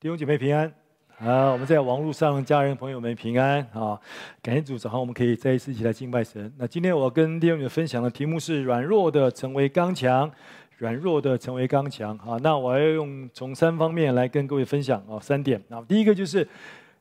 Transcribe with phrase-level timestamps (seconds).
[0.00, 0.66] 弟兄姐妹平安
[1.18, 1.50] 啊！
[1.50, 4.00] 我们在网络上家人朋友们平安啊！
[4.40, 6.50] 感谢主，早上我们可以再一次一起来敬拜神。
[6.56, 10.32] 那今天我跟弟兄姐妹分享的题目是“软弱的成为刚强”，
[10.78, 12.38] 软弱的成为刚强啊！
[12.42, 15.84] 那我要用从三方面来跟各位分享啊，三点啊。
[15.86, 16.48] 第一个就是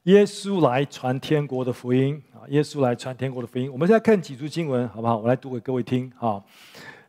[0.04, 3.72] 耶稣来传天国的福音啊，耶稣来传天国的福音。
[3.72, 5.20] 我们现在看几处经文，好不好？
[5.20, 6.44] 我来读给各位听啊。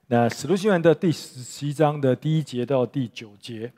[0.06, 3.72] 那使徒行传的第十七章的第一节到第九节。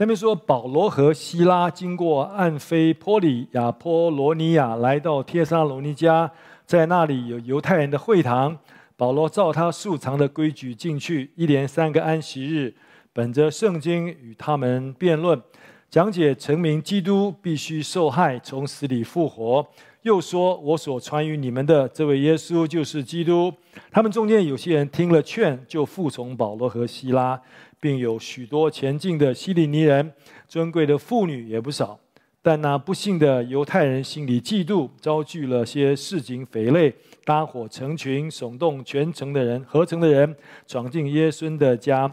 [0.00, 6.30] 那边说，保罗和希拉经过暗菲波里、亚波罗尼亚，来到帖撒罗尼迦，
[6.64, 8.56] 在那里有犹太人的会堂。
[8.96, 12.72] 保罗照他素常的规矩进去，一连三个安息日，
[13.12, 15.42] 本着圣经与他们辩论，
[15.90, 19.66] 讲解成明基督必须受害，从死里复活。
[20.02, 23.52] 又说，我所传与你们的这位耶稣就是基督。
[23.90, 27.40] 他们中间有些人听了劝，就服从保罗和希拉。
[27.80, 30.12] 并有许多前进的希利尼人，
[30.46, 31.98] 尊贵的妇女也不少。
[32.40, 40.34] 但那不幸的犹太人心里嫉妒，招聚了些市井匪类，搭伙成群，耸动全城的人，合城的人，
[40.66, 42.10] 闯进耶稣的家，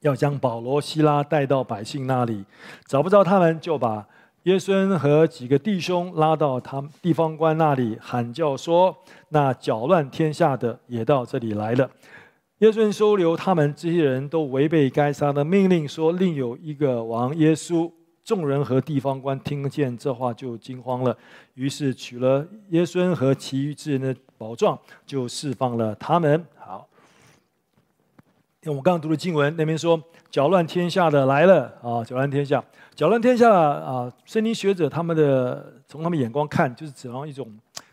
[0.00, 2.44] 要将保罗、希拉带到百姓那里。
[2.86, 4.06] 找不着他们，就把
[4.42, 8.94] 耶稣和几个弟兄拉到他们地方官那里，喊叫说
[9.30, 11.88] ：“那搅乱天下的也到这里来了。”
[12.60, 17.90] 耶稣收留他们，这些人都违背该撒的命令，说另有一个王耶稣。
[18.24, 21.16] 众人和地方官听见这话，就惊慌了，
[21.54, 26.44] 于是取了耶稣和其余之人的宝状，就释放了他们。
[26.56, 26.88] 好，
[28.64, 32.64] 我刚刚读的经文，那边说搅乱天下的来了啊，搅乱天下，
[32.96, 37.46] 搅乱天下啊，圣经学者他们的从他们眼光看，就是指望一种。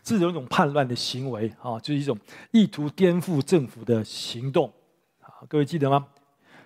[0.04, 2.18] 是有一种叛乱的行为啊，就是一种
[2.50, 4.70] 意图颠覆政府的行动
[5.20, 5.40] 啊。
[5.48, 6.06] 各位记得吗？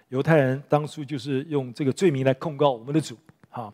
[0.09, 3.15] 犹太人当初就是用这个罪名来控告我们的主
[3.51, 3.71] 啊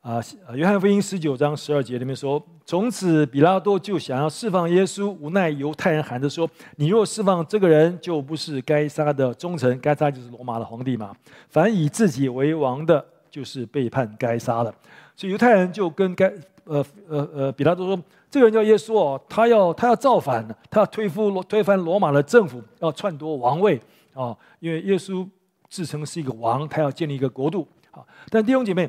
[0.00, 0.18] 啊。
[0.54, 9.78] 约翰福音十九章十二节里面说：“从此比拉多就想要释放耶稣，无奈犹太人喊着说：‘你若释放这个人，就不是该杀的忠臣。
[9.80, 11.14] 该杀就是罗马的皇帝嘛。
[11.50, 14.74] 凡以自己为王的，就是背叛该杀的。’
[15.14, 16.32] 所以犹太人就跟该
[16.64, 23.80] 呃呃呃比拉多说。”这个人叫耶稣哦，他要他要造反，他要推覆推翻罗马的政府，要篡夺王位
[24.14, 24.36] 啊！
[24.60, 25.28] 因为耶稣
[25.68, 28.06] 自称是一个王，他要建立一个国度啊！
[28.28, 28.86] 但弟兄姐妹，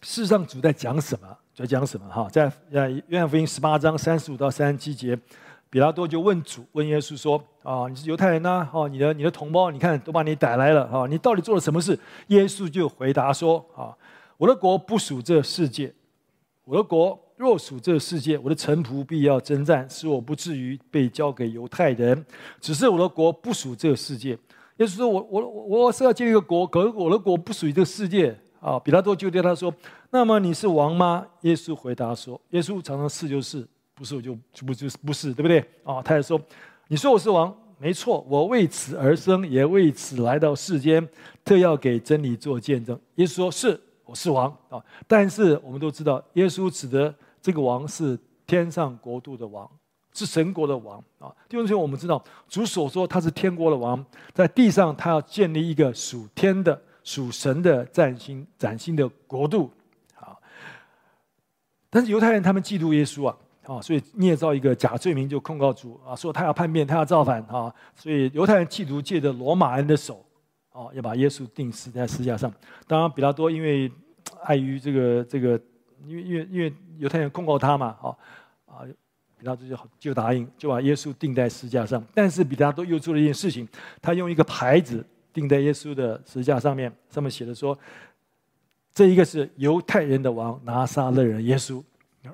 [0.00, 1.28] 事实上主在讲什么？
[1.54, 2.08] 在讲什么？
[2.08, 5.18] 哈，在呃约翰福音十八章三十五到三十七节，
[5.68, 8.66] 比拉多就问主问耶稣说：啊，你是犹太人呐？
[8.72, 11.06] 哦，你的你的同胞，你看都把你逮来了啊！
[11.06, 11.98] 你到底做了什么事？
[12.28, 13.92] 耶稣就回答说：啊，
[14.38, 15.92] 我的国不属这世界，
[16.64, 17.20] 我的国。
[17.36, 22.24] 若属这世界，我的臣仆必要征战，使我不至于被交给犹太人。
[22.60, 24.38] 只是我的国不属这个世界。
[24.76, 29.74] 耶稣说我：“我我我是要建一个国，可是我的国不属于这个世界。”啊，比拉多就对他说
[30.10, 34.34] ：“那么你是王吗？”耶稣回答说：“耶稣常常是就是，不是我就
[34.64, 36.40] 不就是不是，对不对？”啊，他也说
[36.88, 41.06] ：“你说我是王，没错，我为此而生，也为此来到世间，
[41.44, 44.78] 特要给真理做见证。”耶稣说：“是。”我是王啊，
[45.08, 47.12] 但是我们都知道，耶稣指的
[47.44, 49.70] 这个王是天上国度的王，
[50.14, 51.28] 是神国的王啊。
[51.46, 59.70] 弟兄姊妹，我们知道主所说他是天国的王，在地上他要建立一个属天的、属神的崭新、崭新的国度
[60.14, 60.32] 啊。
[61.90, 67.70] 但是犹太人他们嫉妒耶稣啊，啊，所以捏造一个假罪名就控告主啊，说他要叛变，他要造反啊。
[67.94, 70.24] 所以犹太人企图借着罗马人的手。
[70.70, 72.50] 啊，要把耶稣钉死在十架上。
[72.88, 73.92] 当然，比拉多因为
[74.42, 75.60] 碍于这个这个，
[76.04, 78.16] 因为因为因为犹太人控告他嘛，哦
[78.66, 78.82] 啊，
[79.38, 82.04] 比拉多就就答应，就把耶稣钉在十架上。
[82.14, 83.68] 但是比拉多又做了一件事情，
[84.00, 87.78] 他用一个牌子钉在耶稣的十架上面，上面写的说
[88.94, 91.82] ：“这一个是犹太人的王，拿撒勒人耶稣。”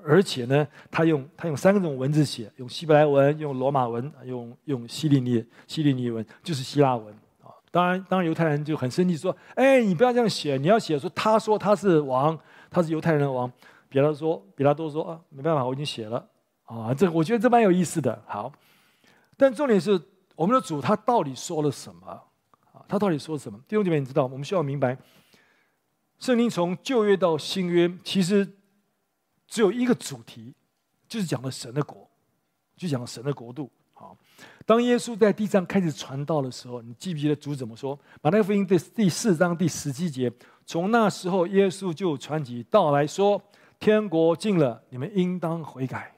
[0.04, 7.12] 而且呢，他用他用三个种文字写，用希伯来文、用罗马文、用用希利尼希利尼文，就是希腊文
[7.42, 7.51] 啊。
[7.72, 12.39] 当然，当然，犹太人就很生气，说：“哎，你不要这样写，你要写说他说他是王，
[12.71, 13.51] 他是犹太人的王。”
[13.91, 16.27] 比拉说：“比拉多说啊，没办法，我已经写了
[16.63, 18.22] 啊。”这我觉得这蛮有意思的。
[18.27, 18.51] 好，
[19.37, 20.01] 但重点是
[20.37, 22.22] 我们的主他到底说了什么啊？
[22.89, 23.59] 他到底说什么？
[23.69, 24.97] 弟兄姐妹，你知道，我们需要明白，
[26.19, 28.48] 圣经从旧约到新约，其实
[29.47, 30.54] 只有一个主题，
[31.09, 32.09] 就是讲了神的国，
[32.77, 33.71] 就讲了神的国度。
[33.93, 34.16] 好。
[34.65, 37.98] 当耶稣在地上开始传道的时候，你记不记得主怎么说？
[38.22, 40.33] 马太福音第第四章第十七节，
[40.65, 43.43] 从那时候耶稣就传起道来说
[43.80, 46.12] ：“天国近了，你们应当悔改。”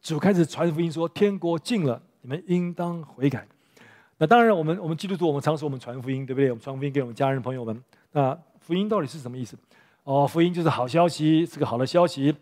[0.00, 3.44] 主开始传福音说：“天国近了，你们应当悔改。”
[4.18, 6.48] 那当然，我们我们基督徒，我们常说我们传福音，对不对？
[6.50, 7.82] 我们传福音给我们家人朋友们。
[8.12, 9.58] 那福音到底是什么意思？
[10.04, 12.32] 哦，福音就是好消息，是个好的消息。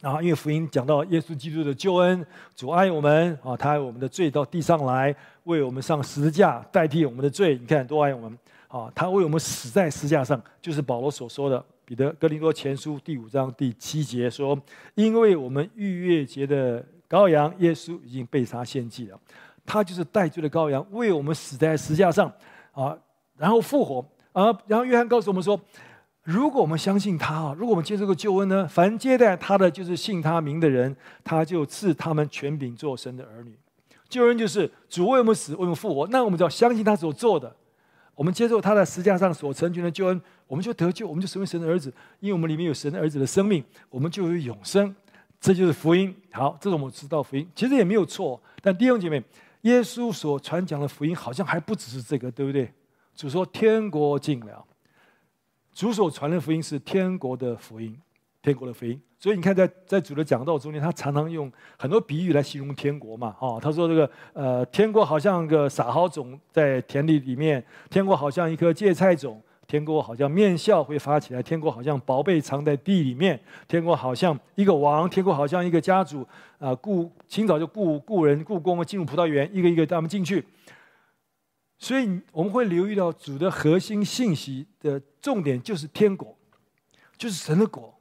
[0.00, 7.58] 啊，因为福音讲到耶稣基督的救恩，主爱我们啊，他爱我们的罪到地上来，为我们上十字架代替我们的罪。
[7.58, 8.38] 你看多爱我们
[8.68, 8.90] 啊！
[8.94, 14.58] 他为我们死在十字架上，就是保罗所说的彼得格林多前书第五章第七节说
[14.94, 19.20] ：“因为我们逾越节的羔羊耶稣已经被杀献祭了，
[19.66, 22.32] 他就是代罪的羔羊，为我们死在十字架上
[22.72, 22.96] 啊，
[23.36, 24.46] 然后复活啊。
[24.66, 25.60] 然后约翰告诉我们说。”
[26.26, 33.54] 如果我们相信他啊，如果我们接受这个救恩呢，凡接待他的，就是信他名的人，他就赐他们权柄做神的儿女。
[34.08, 36.06] 救恩就是主为我们死，为我们复活。
[36.06, 37.54] 那我们就要相信他所做的，
[38.14, 41.92] 我们接受他在十字架上所成全的救恩，我们就得救，我们就成为神的儿子。
[42.20, 44.94] 因为我们里面有神的儿子的生命，我们就有永生。
[45.40, 46.14] 这就是福音。
[46.32, 48.40] 好，这是我们知道福音，其实也没有错。
[48.62, 49.22] 但弟兄姐妹，
[49.62, 52.72] 耶稣所传讲的福音好像还不只是这个，对不对？
[53.14, 54.64] 主说天国近了。
[55.72, 58.00] 主所传的福音是天国的福音，
[58.40, 59.00] 天国的福音。
[59.24, 63.34] 所以你看在，在主的讲道中间，他常常用很多比喻来形容天国嘛。
[63.40, 76.22] 哦，他说这个呃，天国好像个撒好种在田地里面，天国好像一颗芥菜种，天国好像面酵会发起来，天国好像宝贝藏在地里面，天国好像一个王，天国好像一个家主
[76.58, 80.44] 啊，雇清早就雇雇人雇工进入葡萄园，一个一个带他们进去。
[81.78, 86.36] 所以我们会留意到主的核心信息的重点就是天国，
[87.16, 87.93] 就是神的国。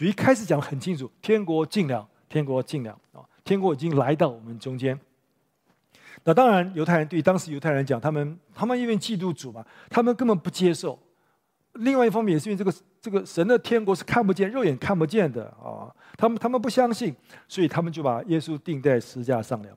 [0.00, 4.98] 主一开始讲很清楚，天国近了，天国近了啊，天国已经来到我们中间。
[6.24, 10.98] 那当然，犹太人对当时犹太人讲，他们他们因为嫉妒主嘛，他们根本不接受。
[11.74, 17.14] 另外一方面也是因为这个这个神的天国是看不见、肉眼看不见的啊，他们他们不相信，
[17.46, 19.68] 所以他们就把耶稣钉在十字架上了。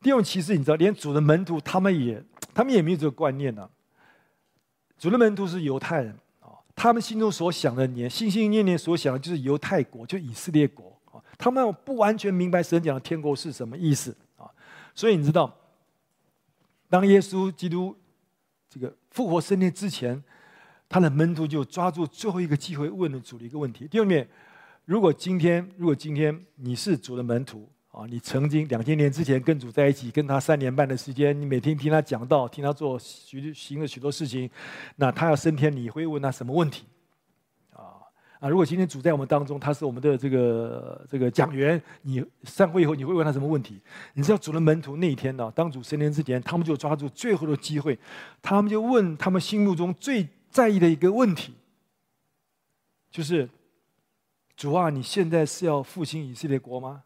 [0.00, 2.24] 第二其实你知道，连主的门徒他们也。
[2.54, 3.68] 他们也没有这个观念呢、
[4.98, 6.16] 主的门徒是犹太人，
[6.82, 11.20] 他们心中所想的年、心心念念所想的，就是犹太国，就以色列国啊。
[11.36, 14.48] 他们不完全明白神讲的天国是什么意思啊。
[14.94, 15.54] 所以你知道，
[16.88, 17.94] 当耶稣基督
[18.70, 20.24] 这个复活升天之前，
[20.88, 24.26] 他的门徒就抓住最后一个机会问了主的一个问题：第二面，
[24.86, 27.68] 如果今天，如果今天你是主的门徒。
[27.90, 34.48] 啊，你曾经两千年之前跟主在一起，跟他三年半的时间，你每天听他讲道，听他做许行了许多事情。
[34.94, 36.84] 那他要升天，你会问他什么问题？
[37.72, 37.98] 啊
[38.38, 38.48] 啊！
[38.48, 43.80] 如果今天主在我们当中，他是我们的这个这个讲员，你散会以后你会问他什么问题？
[44.14, 45.52] 你知道主的门徒那一天呢？
[45.52, 47.98] 当主升天之前，他们就抓住最后的机会，
[48.40, 51.54] 他们就问他们心目中最在意的一个问题，
[53.10, 53.48] 就是
[54.56, 57.02] 主啊，你现在是要复兴以色列国吗？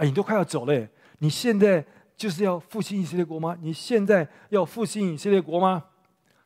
[0.00, 0.88] 哎，你都快要走了，
[1.18, 1.84] 你现在
[2.16, 3.54] 就是要复兴以色列国吗？
[3.60, 5.84] 你现在要复兴以色列国吗？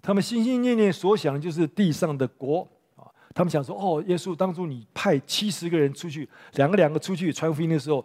[0.03, 3.07] 他们心心念念所想的就是地上的国啊！
[3.33, 8.05] 他们想说：哦，耶稣，当初你派七十个人出去，两个两个出去传福音的时候，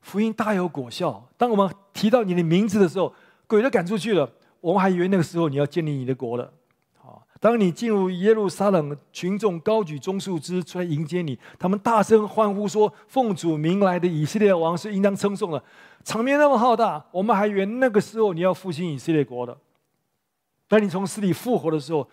[0.00, 1.24] 福音大有果效。
[1.36, 3.14] 当我们提到你的名字的时候，
[3.46, 4.28] 鬼都赶出去了。
[4.60, 6.52] 我们还以为那个时候你要建立你的国了。
[7.40, 15.62] 当你进入耶路撒冷，群众高举棕树枝出来迎接你，他们大声欢呼说：“奉主名来的以色列王是应当称颂的。”
[16.04, 19.56] 场面那么浩大，我们还以为那个时候你要复兴以色列国的。
[20.66, 22.08] 当你从死里复活的时候，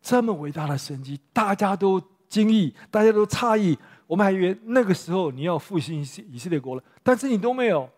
[0.00, 3.76] 这么伟大的神迹，大家都惊异，大家都诧异。
[4.06, 7.88] 我们还以为那个时候你要复兴以色列国了，但是你都没有。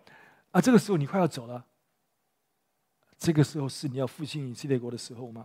[0.50, 1.64] 啊，这个时候你快要走了。
[3.18, 5.44] 这个时候是你要复兴以色列国的时候吗？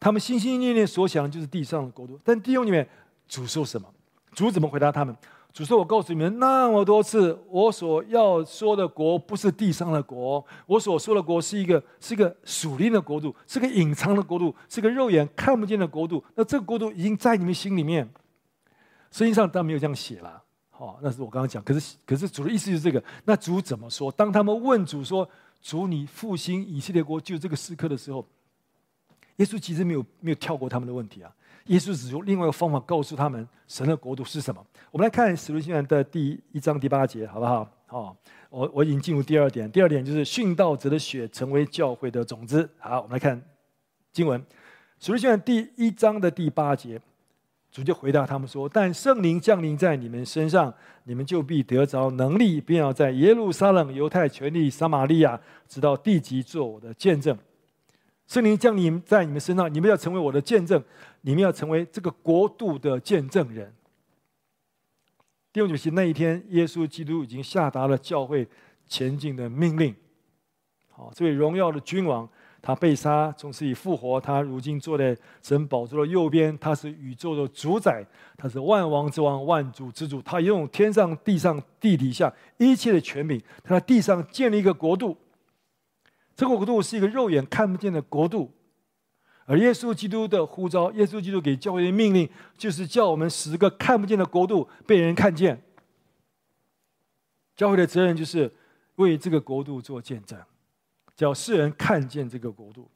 [0.00, 2.88] 他们心心念念所想的就是地上的国度，但弟兄里面，
[3.28, 3.86] 主说什么？
[4.32, 5.14] 主怎么回答他们？
[5.52, 16.22] 主说：“我告诉你们，那么多次，我所要说的国不是地上的国，我所说的国是一个是一个属灵的国度，是个隐藏的国度，是个肉眼看不见的国度。
[16.36, 18.08] 那这个国度已经在你们心里面。
[19.10, 20.40] 圣经上当然没有这样写了，
[20.70, 21.60] 好，那是我刚刚讲。
[21.64, 23.02] 可是可是主的意思就是这个。
[23.24, 24.10] 那主怎么说？
[24.12, 25.28] 当他们问主说
[25.60, 28.24] ：‘主，你复兴以色列国就这个时刻的时候’。”
[29.40, 31.34] 耶稣其实没有没有跳过他们的问题啊，
[31.68, 34.62] 耶稣只用另外一个方法告诉他们神的国度是什么。
[34.90, 37.66] 我们来看《使徒行传》的第一章第八节，好不好？
[37.86, 38.14] 好，
[38.50, 42.68] 我我已经进入第二点，第二点就是殉道者的血成为教会的种子。
[42.78, 43.42] 好，我们来看
[44.12, 44.38] 经文，
[45.00, 47.00] 《使徒行传》第一章的第八节，
[47.72, 50.72] 主就回答他们说：“但圣灵降临在你们身上，
[51.04, 57.34] 你们就必得着能力，便要在耶路撒冷、犹太全地、撒玛利亚，直到地极，做我的见证。”
[58.30, 60.80] 圣灵降临在你们身上，你们要成为我的见证，
[61.22, 63.74] 你们要成为这个国度的见证人。
[65.52, 68.46] 弟兄姊妹，那一天，耶稣基督已经下达了教会
[68.86, 69.92] 前进的命令。
[70.92, 72.28] 好，这位荣耀的君王，
[72.62, 74.20] 他被杀，从死里复活。
[74.20, 78.06] 他如今坐在神宝座的右边，他是宇宙的主宰，
[78.36, 80.22] 他是万王之王、万主之主。
[80.22, 83.42] 他拥有天上、地上、地底下一切的权柄。
[83.64, 85.18] 他在地上建立一个国度，
[86.40, 88.50] 这个国度是一个肉眼看不见的国度。
[89.44, 95.62] 而耶稣基督的呼召，耶稣基督给教会的命令，就是叫我们十个看不见的国度被人看见。
[97.54, 98.50] 教会的责任就是
[98.94, 100.38] 为这个国度做见证。
[101.14, 102.90] 叫世人看见这个国度。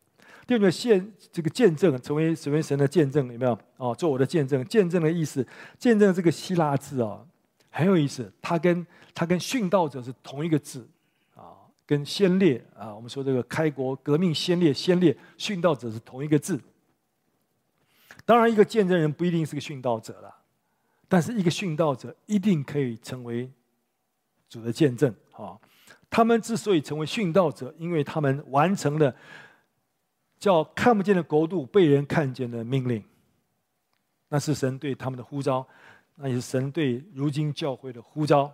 [0.46, 3.58] 第二个见这个见证，成为成为神的见证，有没有？
[3.76, 4.64] 哦，做我的见证。
[4.64, 5.46] 见证的意思，
[5.78, 7.20] 见证这个希腊字啊，
[7.68, 8.32] 很有意思。
[8.40, 10.88] 它跟它跟殉道者是同一个字，
[11.86, 16.60] 跟先烈啊，我们说这个开国革命先烈，先烈殉道者是同一个字。
[18.24, 20.34] 当然，一个见证人不一定是个殉道者了，
[21.08, 23.50] 但是一个殉道者一定可以成为
[24.48, 25.58] 主的见证啊。
[26.08, 29.14] 他们之所以成为殉道者，因为他们完成了
[30.38, 33.04] 叫看不见的国度被人看见的命令。
[34.28, 35.66] 那是神对他们的呼召，
[36.14, 38.50] 那也是神对如今教会的呼召，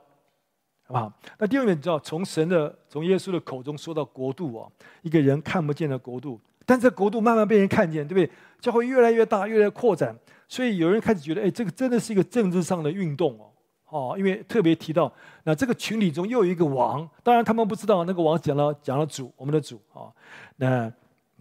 [0.90, 1.12] 好不好？
[1.38, 8.28] 那第二点，你知道，从神的、从耶稣的口中说到国度哦，一个人看不见的国度，但这国度慢慢被人看见，对不对？
[8.60, 10.12] 教会越来越大，越来越扩展，
[10.48, 13.46] 所以有人开始觉得，哎，这个真的是一个政治上的运动哦。
[13.88, 15.12] 哦，因为特别提到，
[15.44, 20.12] 那这个群体中又有一个王，当然他们不知道那个王讲了讲了主，我们的主啊、哦。
[20.56, 20.92] 那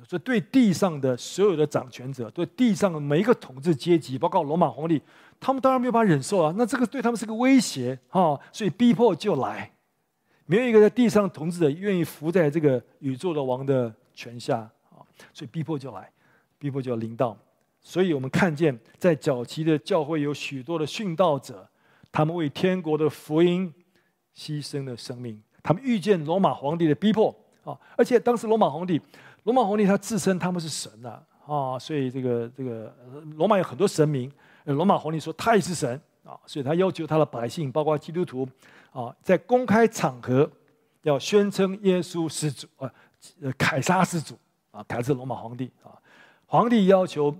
[0.07, 5.01] 所以对地上的所有的掌权者，对地上的每一个统治阶级，包括罗马皇帝，
[5.39, 6.53] 他们当然没有办法忍受啊。
[6.57, 9.71] 那这个对他们是个威胁啊、所以逼迫就来，
[10.45, 14.57] 没有一个在地上统治者愿意服在这个宇宙的王的权下
[14.89, 15.01] 啊、
[15.33, 16.11] 所以逼迫就来，
[16.57, 17.37] 逼迫就要临到。
[17.81, 21.67] 所以我们看见在早期的教会有许多的殉道者。
[22.11, 23.71] 他们为天国的福音
[24.35, 27.29] 牺牲了生命，他们遇见罗马皇帝的逼迫
[27.63, 27.77] 啊！
[27.95, 28.99] 而且当时罗马皇帝，
[29.43, 32.91] 罗马皇帝他自称他们是神呐啊，所以这个这个
[33.35, 34.27] 罗马有很多神明，
[34.73, 38.47] 罗马皇帝说他也是神啊，所以他要求他的百姓，包括基督徒
[38.91, 40.49] 啊，在公开场合
[41.03, 42.91] 要宣称耶稣是主啊，
[43.57, 44.37] 凯撒是主
[44.71, 45.97] 啊，凯撒是罗马皇帝啊，
[46.45, 47.35] 皇帝要求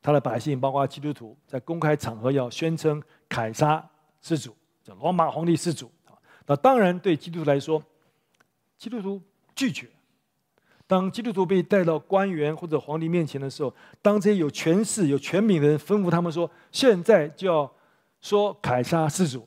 [0.00, 3.02] 他的百姓，包括基督徒，在公开场合要宣称。
[3.28, 3.86] 凯撒
[4.22, 6.16] 是主，叫罗马皇帝是主啊。
[6.46, 7.82] 那当然，对基督徒来说，
[8.78, 9.20] 基督徒
[9.54, 9.86] 拒绝。
[10.88, 17.70] 当基督徒被带到官员或者皇帝面前的时候，当这些有权势、有权柄的人吩咐他们说：“现在就要
[18.22, 19.46] 说凯撒是主。”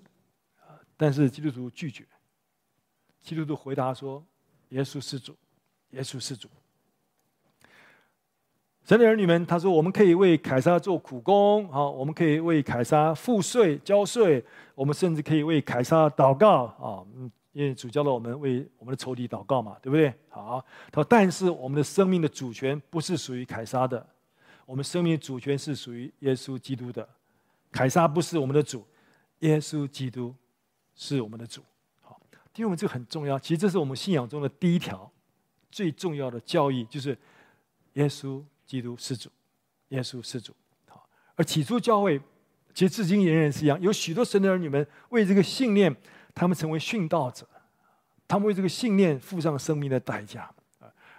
[0.95, 2.05] 但是基督徒拒绝。
[3.21, 4.23] 基督徒回答说
[4.69, 5.35] ：“耶稣是主，
[5.89, 6.47] 耶稣是主。”
[8.85, 14.45] 神的儿女们，他说：“我们可以为凯撒做苦工，好，我们可以为凯撒付税、交税，
[14.75, 17.01] 我们甚至可以为凯撒祷告啊，
[17.51, 20.13] 因为主教了我们为我们的仇敌祷告嘛，对不对？
[20.29, 24.05] 好，他说，但是我们的生命的主权不是属于凯撒的，
[24.65, 27.07] 我们生命的主权是属于耶稣基督的。
[27.71, 28.85] 凯撒不是我们的主，
[29.39, 30.35] 耶稣基督
[30.95, 31.61] 是我们的主。
[32.01, 32.19] 好，
[32.55, 35.11] 因为我们这个很重要，其实这是我们信仰中的第一条
[35.69, 37.17] 最重要的教义，就是
[37.93, 39.29] 耶稣。”基督是主，
[39.89, 40.53] 耶稣是主。
[40.87, 41.05] 好，
[41.35, 42.17] 而起初教会，
[42.73, 45.93] 其实至今仍然是一样，有许多神的儿女们为这个信念，
[46.33, 47.47] 他们成为殉道者，
[48.27, 50.49] 他们为这个信念付上生命的代价。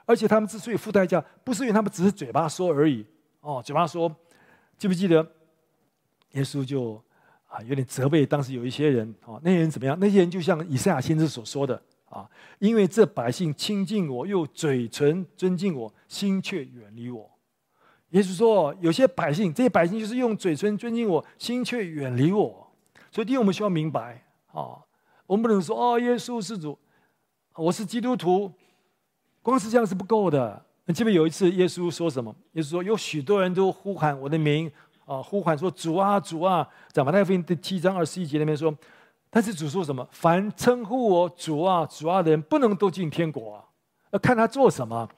[0.05, 3.07] 而且他们之所以付代价，不是因为他们只是嘴巴说而已。
[3.41, 4.15] 哦，嘴巴说，
[4.77, 5.25] 记不记得？
[6.33, 7.03] 耶稣就
[7.47, 9.15] 啊有点责备当时有一些人。
[9.25, 9.97] 哦，那些人怎么样？
[10.01, 11.81] 那些人就像以赛亚先知所说的。
[12.09, 12.29] 啊，
[12.59, 17.31] 因为这百姓亲近我，又嘴唇尊敬我，心却远离我。
[18.11, 22.71] 也就是说，有些百姓，这些百姓就是用嘴唇尊敬我，心却远离我。
[23.11, 24.82] 所以，第一，我们需要明白啊，
[25.33, 26.79] 我们不能说哦，耶稣是主，
[27.55, 28.53] 我是基督徒，
[29.41, 30.63] 光是这样是不够的。
[30.85, 32.37] 你记不记得有一次，耶稣说什么？
[32.53, 34.71] 耶稣说，有许多人都呼喊我的名
[35.07, 38.77] 啊，呼喊说主啊，主啊，在马太福音第七章二十一节里面说，
[39.31, 40.07] 但是主说什么？
[40.11, 43.65] 凡称呼我主啊，主啊的人，不能都进天国啊，
[44.11, 45.09] 要看他做什么。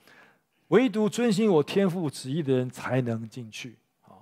[0.69, 3.77] 唯独遵行我天父旨意的人才能进去！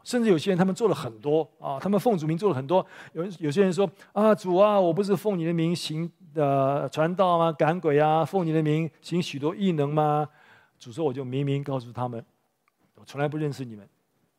[0.05, 2.85] 甚至有些人他们做了很多啊，他们奉主名做了很多。
[3.13, 7.53] 有有些人说啊，主啊，我不是奉你的名行的传道吗？
[7.53, 10.29] 赶鬼啊，奉你的名行许多异能吗？
[10.79, 12.25] 主说，我就明明告诉他们，
[12.97, 13.89] 我从来不认识你们，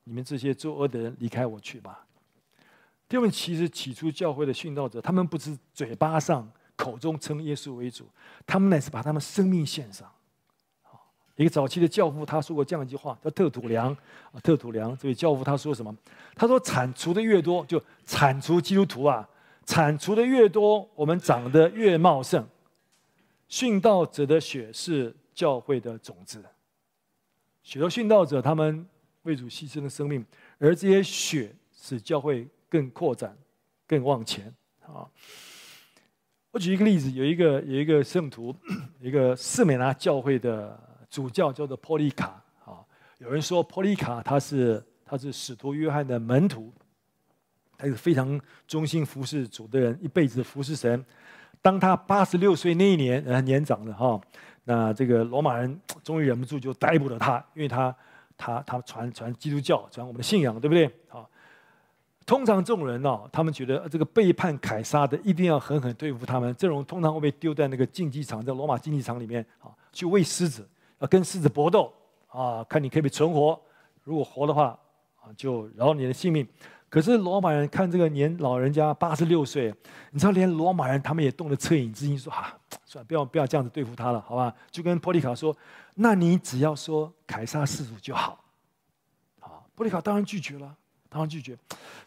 [0.03, 2.05] 你们这些作恶的人，离开我去吧。
[3.07, 8.05] 他们其实起初教会的殉道者，他们不是嘴巴上口中称耶稣为主，
[8.45, 10.11] 他们乃是把他们生命献上。
[11.35, 13.91] 一个早期的教父，他说过这样一句话，叫特土良
[14.31, 15.95] 啊，特土良这位教父他说什么？
[16.35, 19.27] 他说：“铲除的越多，就铲除基督徒啊，
[19.65, 22.47] 铲除的越多，我们长得越茂盛。
[23.49, 26.43] 殉道者的血是教会的种子，
[27.63, 28.87] 许多殉道者他们
[29.23, 30.25] 为主牺牲了生命，
[30.59, 33.35] 而这些血使教会更扩展、
[33.87, 35.05] 更往前啊。
[36.51, 38.55] 我举一个例子，有一个有一个圣徒，
[38.99, 40.79] 一个士美拿教会的
[41.13, 42.81] 主教叫做波利卡啊。
[43.19, 46.73] 有人说波利卡他是他是使徒约翰的门徒，
[47.77, 51.05] 他是非常忠心服侍主的人，一辈子服侍神。
[51.61, 54.19] 当他八十六岁那一年，呃，年长的哈，
[54.63, 57.95] 那这个罗马人 终于忍不住就逮捕了他，因为他
[58.35, 60.87] 他他传传基督教，传我们的信仰，对不对？
[61.09, 61.23] 啊，
[62.25, 66.53] 通常这种人呢，他们觉得这个背叛凯撒的，一定要狠狠对付他们。
[66.57, 70.67] 这种通常会被丢在那个竞技场，在罗马竞技场里面啊，去喂狮子，
[71.07, 71.93] 跟狮子搏斗
[72.27, 73.59] 啊，看你可不可以存活。
[74.03, 74.77] 如果活的话
[75.21, 76.47] 啊，就饶你的性命。
[76.89, 79.73] 可是罗马人看这个年老人家八十六岁，
[80.11, 82.55] 你知道，连罗马人他们也动了恻隐之心，说：“啊，
[82.85, 85.55] 算了，不要不要这样子对付他了，好吧？”就跟波利卡说
[85.95, 88.43] ：“那你只要说凯撒是主就好。”
[89.41, 90.75] 啊，波利卡当然拒绝了，
[91.09, 91.57] 当然拒绝。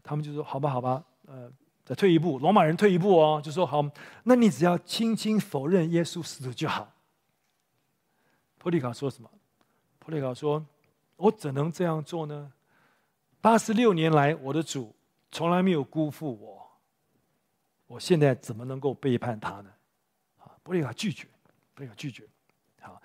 [0.04, 1.50] 他们就说：“好吧，好吧，呃，
[1.84, 3.84] 再退一步。”罗马人退一步哦，就说：“好，
[4.22, 6.88] 那你只要轻轻否认耶稣是主就好。”
[8.66, 9.30] 波利卡说什么？
[10.00, 10.60] 波利卡说
[11.14, 12.50] ：“我怎能这样做呢？”
[13.40, 14.92] 八十六年来，我的主
[15.30, 16.68] 从来没有辜负我。
[17.86, 19.70] 我现在怎么能够背叛他呢？
[20.40, 21.28] 啊，波利卡拒绝，
[21.76, 22.24] 波利卡拒绝。
[22.80, 23.00] 好，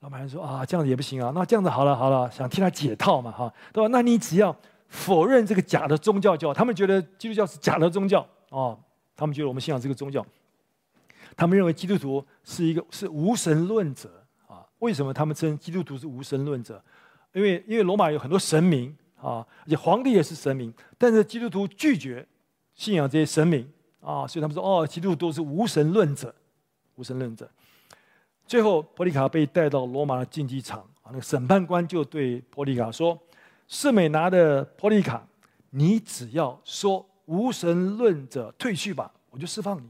[0.00, 1.30] 老板说啊，这样子也不行啊。
[1.34, 3.88] 那这样子好了好了，想替他解套嘛哈，对吧？
[3.88, 4.56] 那你只要
[4.88, 8.80] 否认这个假的宗教教，他们觉得基督教是假的宗教哦，
[9.14, 10.24] 他们觉得我们信仰这个宗教，
[11.36, 14.23] 他们认为基督徒是一个是无神论者。
[14.84, 16.82] 为什么他们称基督徒是无神论者？
[17.32, 18.94] 因为因为罗马有很多神明。
[19.24, 22.28] 啊，而且皇帝也是神明，但是基督徒拒绝
[22.74, 23.66] 信仰这些神明
[24.00, 26.34] 啊，所以他们说哦，基督徒都是无神论者，
[26.96, 27.50] 无神论者。
[28.46, 33.18] 最后，波利卡被带到罗马的竞技场啊，那个审判官就对波利卡说
[33.66, 35.26] ：“士美拿的波利卡，
[35.70, 39.88] 你只要说无神论者退去吧，我就释放你。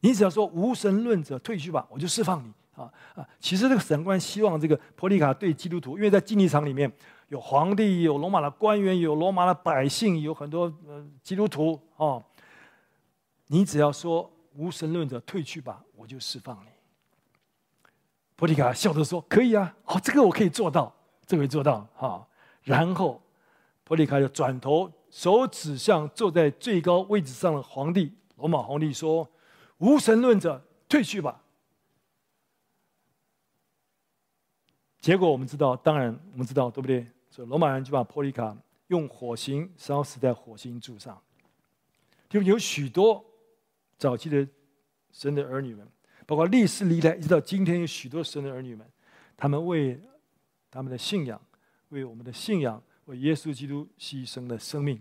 [0.00, 6.90] 你只要说无神论者退去吧，我就释放你。”啊啊，其实这个审官希望这个普利卡对基督徒，因为在竞技场里面。
[7.30, 12.20] 有皇帝，有罗马的官员，有罗马的百姓，有很多呃基督徒啊。
[13.46, 16.68] 你只要说无神论者退去吧，我就释放你。
[18.34, 20.92] 普利卡笑着说：“可以啊，哦，这个我可以做到，
[21.24, 22.26] 这个可以做到。”啊，
[22.64, 23.22] 然后
[23.84, 29.30] 普利卡就转头，手指向坐在最高位置上的皇帝，罗马皇帝说
[29.78, 31.40] ：“无神论者退去吧。”
[35.00, 37.06] 结果我们知道，当然我们知道，对不对？
[37.30, 38.56] 所以罗马人就把波利卡
[38.88, 41.20] 用火刑烧死在火星柱上。
[42.28, 43.24] 就有许多
[43.96, 44.46] 早期的
[45.10, 45.88] 神的儿女们，
[46.26, 48.86] 包括历史历代一直到今天，有许多神的儿女们，
[49.36, 50.00] 他们为
[50.70, 51.40] 他们的信仰，
[51.88, 55.00] 为我们的信仰，为耶稣基督牺牲了生命。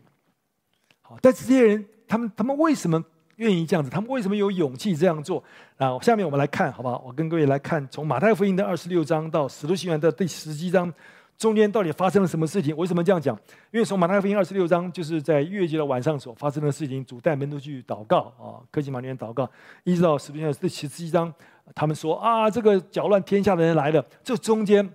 [1.01, 3.03] 好，但是这些人，他们他们为什么
[3.39, 3.89] 愿意这样子？
[3.89, 5.43] 他们为什么有勇气这样做？
[5.77, 7.01] 啊，下面我们来看，好不好？
[7.05, 10.93] 我跟各位来看，从马太福音的二十六章到使徒行传的第十七章。
[11.37, 12.75] 中间到底发生了什么事情？
[12.75, 13.33] 为什么这样讲？
[13.71, 19.49] 因为从马太福音二十六章，就是在逾越节的晚上所发生的事情，主带门徒去祷告啊，科技马里面祷告，
[19.85, 21.33] 一直到使徒行传第十七章，
[21.73, 24.05] 他们说啊，这个搅乱天下的人来了。
[24.21, 24.93] 这中间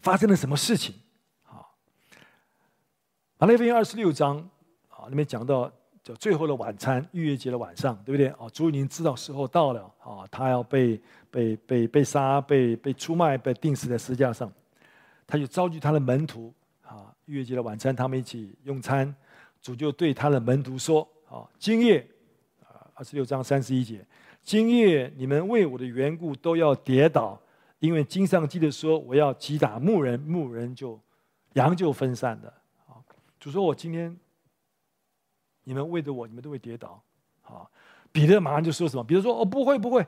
[0.00, 0.94] 发生了什么事情？
[1.42, 1.66] 啊，
[3.38, 4.36] 马太福音二十六章
[4.90, 5.68] 啊，里面讲到
[6.08, 8.28] 叫最后的晚餐，逾越节的晚上，对不对？
[8.28, 10.98] 啊，主已经知道时候到了啊，他要被
[11.30, 14.50] 被被被杀，被被出卖，被钉死在十字架上。
[15.26, 19.14] 他就召集他的门徒，啊，逾越节的晚餐，他们一起用餐。
[19.60, 21.98] 主就对他的门徒说：“啊，今夜，
[22.62, 24.02] 啊，二十六章三十一节，
[24.42, 27.38] 今夜你们为我的缘故都要跌倒，
[27.80, 30.98] 因为经上记得说，我要击打牧人，牧人就
[31.52, 32.48] 羊就分散的。
[32.86, 32.96] 啊，
[33.38, 34.16] 主说我今天
[35.68, 36.98] 你们为着我，你们都会跌倒。
[37.42, 37.68] 啊，
[38.10, 39.04] 彼得马上就说什么？
[39.04, 40.06] 彼得说：哦，不会不会，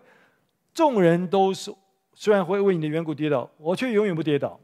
[0.73, 1.71] 众人都是
[2.15, 4.59] 虽然会为你的缘故跌倒，我却永远不跌倒。”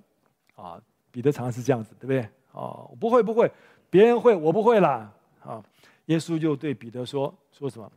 [0.57, 0.81] 啊，
[1.11, 2.21] 彼得常常是这样子，对不对？
[2.51, 3.53] 啊，不会不会，
[3.91, 5.13] 别人会，我不会啦。
[5.41, 5.63] 啊，
[6.07, 7.93] 耶稣就对彼得说：“说什么？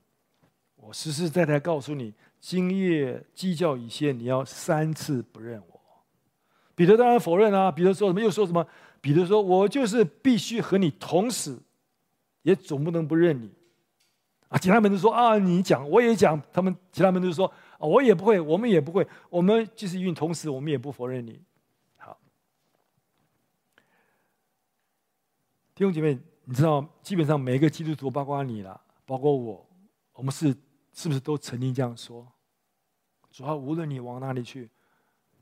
[0.75, 5.79] 我实实在在告诉你，今夜鸡叫以先，你要三次不认我。”
[6.75, 7.71] 彼得当然否认啊。
[7.71, 8.19] 彼得说什么？
[8.19, 8.67] 又说什么？
[8.99, 11.61] 彼得说：“我就是必须和你同死，
[12.41, 13.51] 也总不能不认你。”
[14.49, 17.45] 啊，其他门徒说：“啊，你讲，我也讲。”他们其他门徒说
[17.77, 21.39] ：“啊，我也不会，我们也不会，我们即使与你同死，我们也不否认你。”
[21.97, 22.19] 好
[25.75, 29.69] 弟兄姐妹，你知道，基本上每个基督徒，包括你了，包括我，
[30.13, 30.47] 我们是
[30.93, 32.27] 是不是都曾经这样说？
[33.31, 34.67] 主要无论你往哪里去，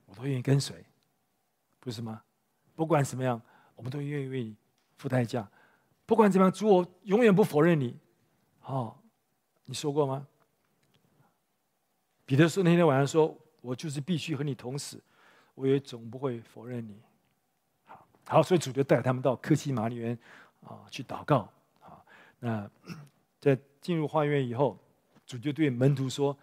[0.06, 0.84] 我都愿意跟随。
[1.80, 2.22] 不是吗？
[2.76, 3.42] 不管怎么样，
[3.74, 4.54] 我们都愿意为你
[4.98, 5.50] 付代价。
[6.08, 7.96] 不管怎么样，主，我永远不否认你。
[8.64, 8.96] 哦，
[9.66, 10.26] 你说过吗？
[12.26, 15.04] 彼得说那天晚上说，我就是必须和你同死，
[15.54, 16.98] 我也总不会否认你。
[17.86, 20.18] 好，好，所以主就带他们到科西马里园
[20.64, 21.50] 啊去祷告。
[21.82, 22.02] 啊，
[22.40, 22.72] 那
[23.42, 24.80] 在进入花园以后，
[25.26, 26.36] 主就对门徒说：“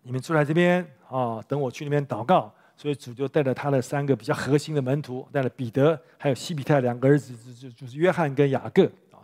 [0.00, 9.22] 你们坐在这边啊，等我去那边祷告。”所以主就带着他的三个比较核心的门徒，带了彼得，还有西比泰两个儿子，就就就是约翰跟雅各啊。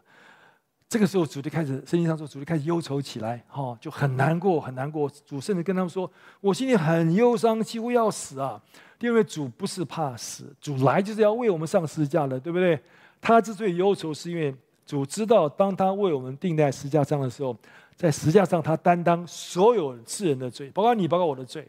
[0.88, 5.10] 这个时候，主就开始，圣经上说，主就开始忧愁起来，哈，就很难过，很难过。
[5.24, 6.10] 主甚至跟他们说
[6.40, 8.60] ：“我心里很忧伤，几乎要死啊！”
[8.98, 12.78] 因为主不是怕死，主来就是要为我们上十字架的，对不对？
[13.20, 17.56] 他之所以忧愁，是因为主知道，当他为我们钉在十字架上的时候，
[17.94, 21.68] 在十字架上他担当所有世人的罪，包括你，包括我的罪。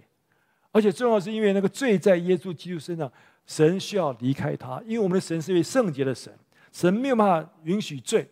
[0.71, 3.11] 而且重要是因为那个罪在耶稣基督身上，
[3.45, 6.33] 神需要离开他，因为我们的神是一位圣洁的神，
[6.71, 8.29] 神没有办法允许罪。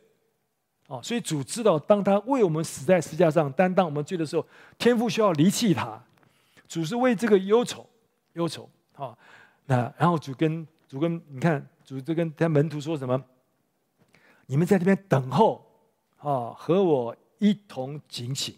[0.87, 4.43] 啊，所以主知道，当他为我们死在十字架上，担当我们罪的时候，
[4.77, 6.03] 天父需要离弃他。
[6.67, 7.87] 主是为这个忧愁，
[8.33, 8.67] 忧愁。
[8.93, 9.15] 啊，
[9.65, 13.23] 那然后主跟主跟你看，主就跟他门徒说什么？
[14.47, 15.63] 你们在这边等候，
[16.17, 18.55] 啊，和我一同警醒。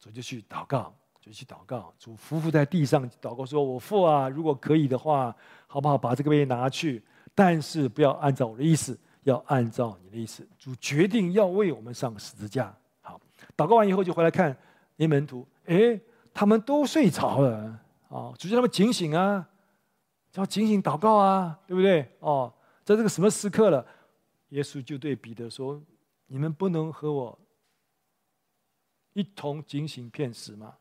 [0.00, 1.92] 主就去祷告，就去祷告。
[1.98, 5.34] 主伏伏在地上祷告说：“我父啊，如果可以的话，
[5.66, 7.02] 好不好把这个杯拿去？
[7.34, 12.74] 但是不要按照我的意思。”要按照你的意思，主决定要为我们上十字架。
[13.02, 13.20] 好，
[13.54, 14.56] 祷告完以后就回来看
[14.96, 16.00] 那门徒，哎，
[16.32, 17.78] 他们都睡着了
[18.08, 18.32] 啊！
[18.38, 19.46] 主叫他们警醒啊，
[20.32, 22.10] 叫警醒祷告啊，对不对？
[22.20, 22.50] 哦，
[22.82, 23.86] 在这个什么时刻了？
[24.48, 25.78] 耶稣就对彼得说
[26.26, 27.38] ：“你们不能和我
[29.12, 30.74] 一同警醒片时吗？”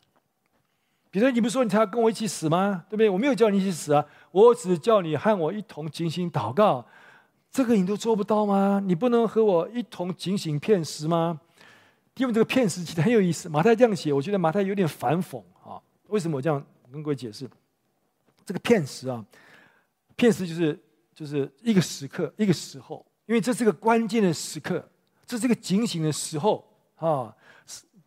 [1.12, 2.86] 彼得，你不是说你才要跟我一起死吗？
[2.88, 3.10] 对不对？
[3.10, 6.86] 我没有叫你一起死啊，我只叫你和我一同警醒祷告。
[7.52, 8.80] 这个你都做不到吗？
[8.86, 11.42] 你不能和我一同警醒片时吗？
[12.18, 13.50] 因为这个片时其实很有意思。
[13.50, 15.82] 马太这样写，我觉得马太有点反讽啊。
[16.10, 17.50] 为什么我这样跟各位解释？
[18.46, 19.26] 这个片时啊，
[20.16, 20.80] 片时就是
[21.16, 24.88] 就是一个时刻，一个时候，因为这是个关键的时刻，
[25.26, 26.64] 这是个警醒的时候
[26.98, 27.36] 啊。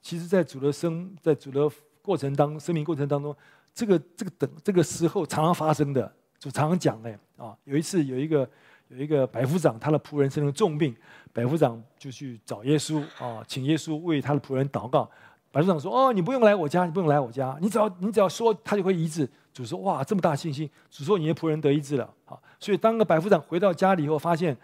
[0.01, 1.71] 其实，在主的生，在主的
[2.03, 3.35] 过程当生命过程当中，
[3.73, 7.57] 这个这个等这个时候常常发生的，就常常讲哎啊。
[7.65, 8.49] 有一次有一个。
[8.89, 10.95] 有一个百夫长，他的仆人生了重病，
[11.33, 15.11] 百夫长就去找耶稣啊，请耶稣为他的仆人祷告。
[15.51, 24.55] 百夫长说：“哦，你不用来我家，你不用来我家，你只要你只要说，他就会医治。”主说：“哇，这么大信心！”主说：“你的仆人得医治了。”好，所以当个百夫长回到家里以后，发现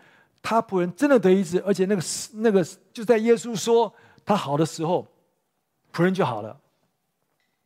[0.42, 2.02] 他仆人真的得医治，而且那个
[2.34, 3.90] 那个就在耶稣说
[4.26, 5.06] 他好的时候，
[5.90, 6.54] 仆人就好了。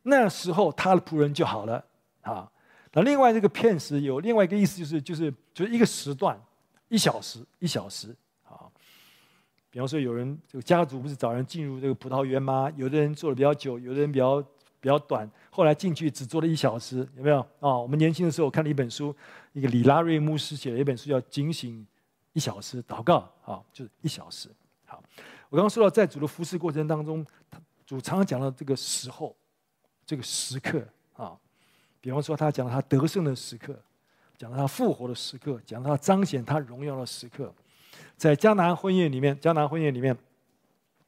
[0.03, 1.83] 那时候他的仆人就好了。
[2.21, 2.49] 啊，
[2.93, 6.39] 那另外这个片时有另外一个意思，就是就是就是一个时段。
[6.89, 8.69] 一小时，一小时，啊，
[9.71, 12.71] 比方说有人这个家族不是找人进入这个葡萄园吗？
[12.75, 14.39] 有的人做的比较久，有的人比较
[14.79, 15.27] 比较短。
[15.49, 17.39] 后来进去只做了一小时，有没有？
[17.59, 19.15] 啊，我们年轻的时候看了一本书，
[19.53, 21.83] 一个里拉瑞牧师写了一本书叫《警醒
[22.33, 24.49] 一小时祷告》，啊，就是一小时。
[24.85, 25.01] 好，
[25.49, 27.25] 我刚刚说到在主的服侍过程当中，
[27.87, 29.35] 主常常讲到这个时候，
[30.05, 30.81] 这个时刻
[31.15, 31.33] 啊，
[32.01, 33.77] 比方说他讲他得胜的时刻。
[34.35, 37.53] 讲到他复活的时刻，讲到他彰显他荣耀的时刻，
[38.17, 40.17] 在迦南婚宴里面，迦南婚宴里面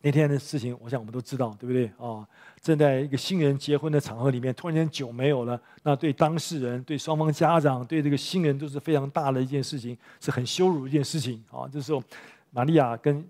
[0.01, 2.25] 那天的事情，我想我们都知道，对不对啊？
[2.61, 11.67] 正在一个新人结婚的场合里面，突然间酒没有了，那对当事人、对双方家长、对这个新人都是非常大的一件事情，是很羞辱一件事情啊。
[11.67, 12.01] 这时候，
[12.51, 13.27] 玛利亚跟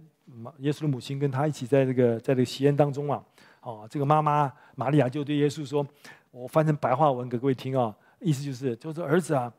[0.60, 3.24] 耶稣的母亲跟他一起在这个在这个喜宴当中啊，
[3.66, 5.84] 哦，这个妈妈玛利亚就对耶稣说
[6.30, 9.52] ：“我翻成白话文给各位听啊，意思就是，就是儿子啊。”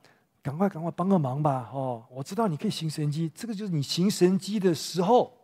[0.47, 1.69] 赶快，赶快帮个忙吧！
[1.75, 5.37] 哦，我知道你可以行神迹，这个就是你行神迹的时候。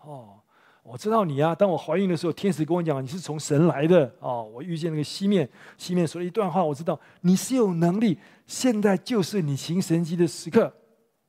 [0.00, 0.40] 哦，
[0.82, 1.54] 我知道你啊。
[1.54, 4.10] 当我怀孕的时候，天使跟我讲你是从神来的。
[4.18, 8.18] 哦，我遇见那个西面，西面说了一段话，我知道你是有能力。
[8.46, 10.72] 现在就是你行神迹的时刻。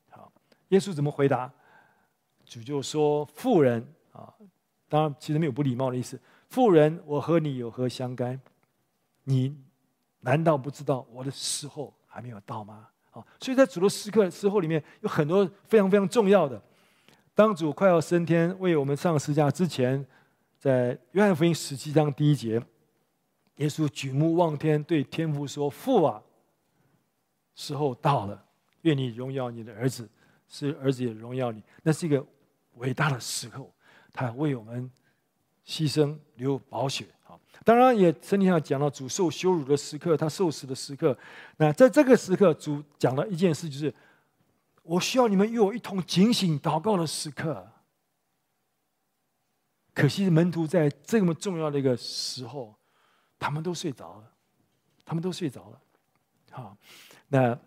[0.10, 0.32] 好，
[0.69, 1.52] 耶稣怎么回答？
[2.45, 4.34] 主就说：“妇人啊，
[4.88, 6.17] 当然其实没有不礼貌的意思。
[6.49, 8.39] 妇人，我和你有何相干？
[9.23, 9.55] 你
[10.21, 16.62] 难道不知道我的时候还没有到吗？”啊所以在主的时刻时候里面有很多非常非常重要的。
[17.33, 20.05] 当主快要升天为我们上十字架之前，
[20.60, 22.62] 在约翰福音十七章第一节，
[23.55, 26.21] 耶稣举目望天，对天父说：“父啊，
[27.55, 28.45] 时候到了，
[28.81, 30.07] 愿你荣耀你的儿子，
[30.47, 32.23] 是儿子也荣耀你。”那是一个
[32.75, 33.73] 伟大的时候，
[34.13, 34.91] 他为我们
[35.67, 37.06] 牺牲流宝血。
[37.23, 41.15] 好，当然，也圣经上讲到主受羞辱的时刻，他受死的时刻。
[41.58, 43.93] 那在这个时刻，主讲了一件事，就是
[44.82, 47.67] 我需要你们与我一同警醒祷告的时刻。
[49.93, 52.73] 可惜门徒在这么重要的一个时候，
[53.38, 54.32] 他们都睡着了，
[55.03, 55.82] 他们都睡着了。
[56.51, 56.77] 好，
[57.27, 57.60] 那。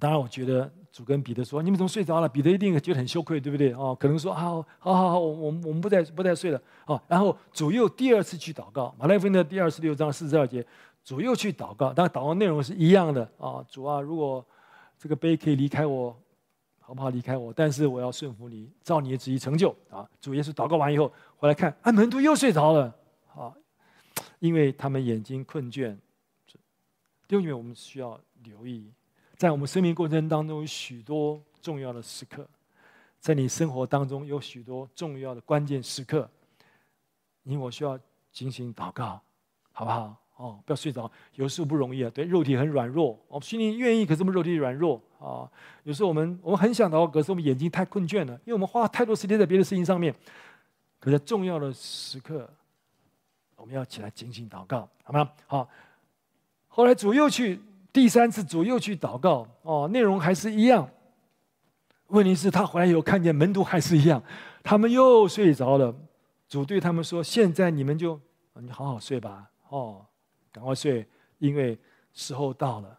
[0.00, 3.72] 当然，我觉得主跟彼得说：“你们怎么睡着了？”彼得一定觉得很羞愧，对不对？
[3.72, 10.64] 哦，可能说：“好，好好好，我我们我们不再不再睡了。”哦，然后主又第二次去祷告，马太福音的第二十六章四十二节，
[11.02, 14.46] 主又去祷告，但祷告内容是一样的啊、主啊，如果
[14.96, 16.16] 这个杯可以离开我，
[16.78, 17.52] 好不好离开我？
[17.52, 20.08] 但是我要顺服你，照你的旨意成就啊。
[20.20, 22.94] 主耶稣祷告完以后回来看，啊，门徒又睡着了
[23.34, 23.52] 啊，
[24.38, 25.96] 因为他们眼睛困倦。
[27.26, 28.92] 弟兄姊妹，我们需要留意。
[29.36, 32.48] 在我们生命过程当中，有许多重要的时刻，
[33.18, 36.28] 在你生活当中有许多重要的关键时刻，
[37.42, 37.98] 你我需要
[38.32, 39.20] 进行祷告，
[39.72, 40.16] 好不好？
[40.36, 42.10] 哦，不要睡着，有时候不容易啊。
[42.14, 45.50] 对，肉体很软弱，我们心里愿意，可是我们肉体软弱啊。
[45.84, 50.14] 有时候我们我们很想祷告，可是我们眼睛太困倦了，因为我们花太多时间在别的事情上面。
[50.98, 52.48] 可在重要的时刻，
[53.56, 55.30] 我们要起来进行祷告，好吗？
[55.46, 55.68] 好。
[56.68, 57.60] 后来主又去。
[57.94, 60.90] 第三次主又去祷告，哦，内容还是一样。
[62.08, 64.20] 问题是，他回来以后看见门徒还是一样，
[64.64, 65.94] 他们又睡着了。
[66.48, 68.20] 主对他们说：“现在你们就，
[68.54, 70.04] 你好好睡吧，哦，
[70.50, 71.06] 赶快睡，
[71.38, 71.78] 因为
[72.12, 72.98] 时候到了，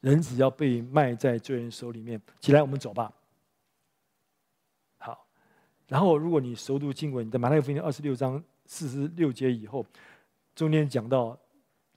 [0.00, 2.20] 人子要被卖在罪人手里面。
[2.40, 3.12] 起来，我们走吧。”
[4.98, 5.24] 好，
[5.86, 9.86] 然后如果你熟读经文，你在马太福音二十六章四十六节以后，
[10.56, 11.38] 中间讲到。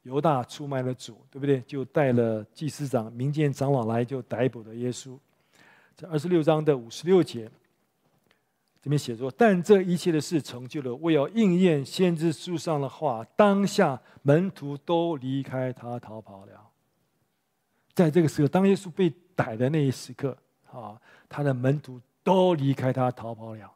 [0.10, 1.62] 犹大出卖了主，对不对？
[1.62, 5.16] 就带了祭司长、民间长老来，就逮捕了耶稣。
[5.96, 7.48] 在二十六章的五十六节，
[8.82, 13.24] 这边写作：“但这一切的事成就了，为要应验先知书上的话。
[13.36, 16.70] 当下门徒都离开他逃跑了。”
[17.94, 20.36] 在这个时候，当耶稣被逮的那一时刻，
[20.72, 23.72] 啊，他的门徒都离开他逃跑了，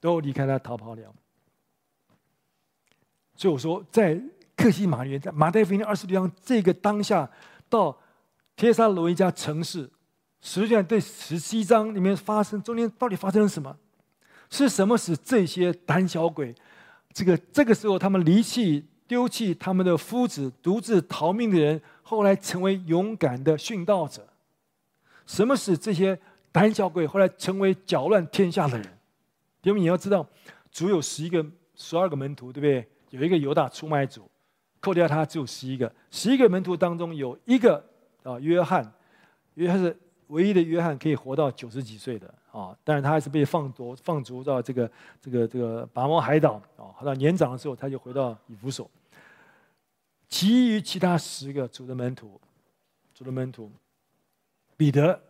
[0.00, 1.14] 都离开他逃跑了。
[3.36, 4.20] 所以我说，在。
[4.56, 7.30] 克西马尼园在马太福音二十六章这个当下，
[7.68, 7.96] 到
[8.56, 9.88] 帖撒罗一家城市，
[10.40, 13.76] 实际上对十七章里面发生中间到底发生了什么？
[14.48, 16.54] 是什么使这些胆小鬼，
[17.12, 24.26] 这个这个时候他们离弃丢弃他们的夫子，独自逃命的人，后来成为勇敢的殉道者？
[25.26, 26.18] 什么使这些
[26.50, 28.98] 胆小鬼后来成为搅乱天下的人？
[29.62, 30.26] 因为你要知道，
[30.70, 32.88] 主有十一个、十二个门徒，对不对？
[33.10, 34.30] 有一个犹大出卖主。
[34.86, 37.84] 扣掉他只有十一个，十一个门徒当中有一个
[38.22, 38.88] 啊，约翰，
[39.54, 39.96] 约翰是
[40.28, 42.72] 唯一的约翰，可以活到九十几岁的啊。
[42.84, 44.88] 但是他还是被放逐放逐到这个
[45.20, 46.94] 这个这个拔摩海岛啊。
[47.04, 48.88] 到年长的时候，他就回到以弗所。
[50.28, 52.40] 其余其他十个主的门徒，
[53.12, 53.68] 主的门徒，
[54.76, 55.20] 彼得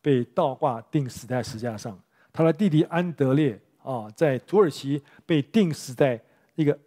[0.00, 1.98] 被倒挂钉死在十字架上，
[2.32, 6.22] 他的弟弟安德烈啊，在土耳其被钉死在
[6.54, 6.78] 一个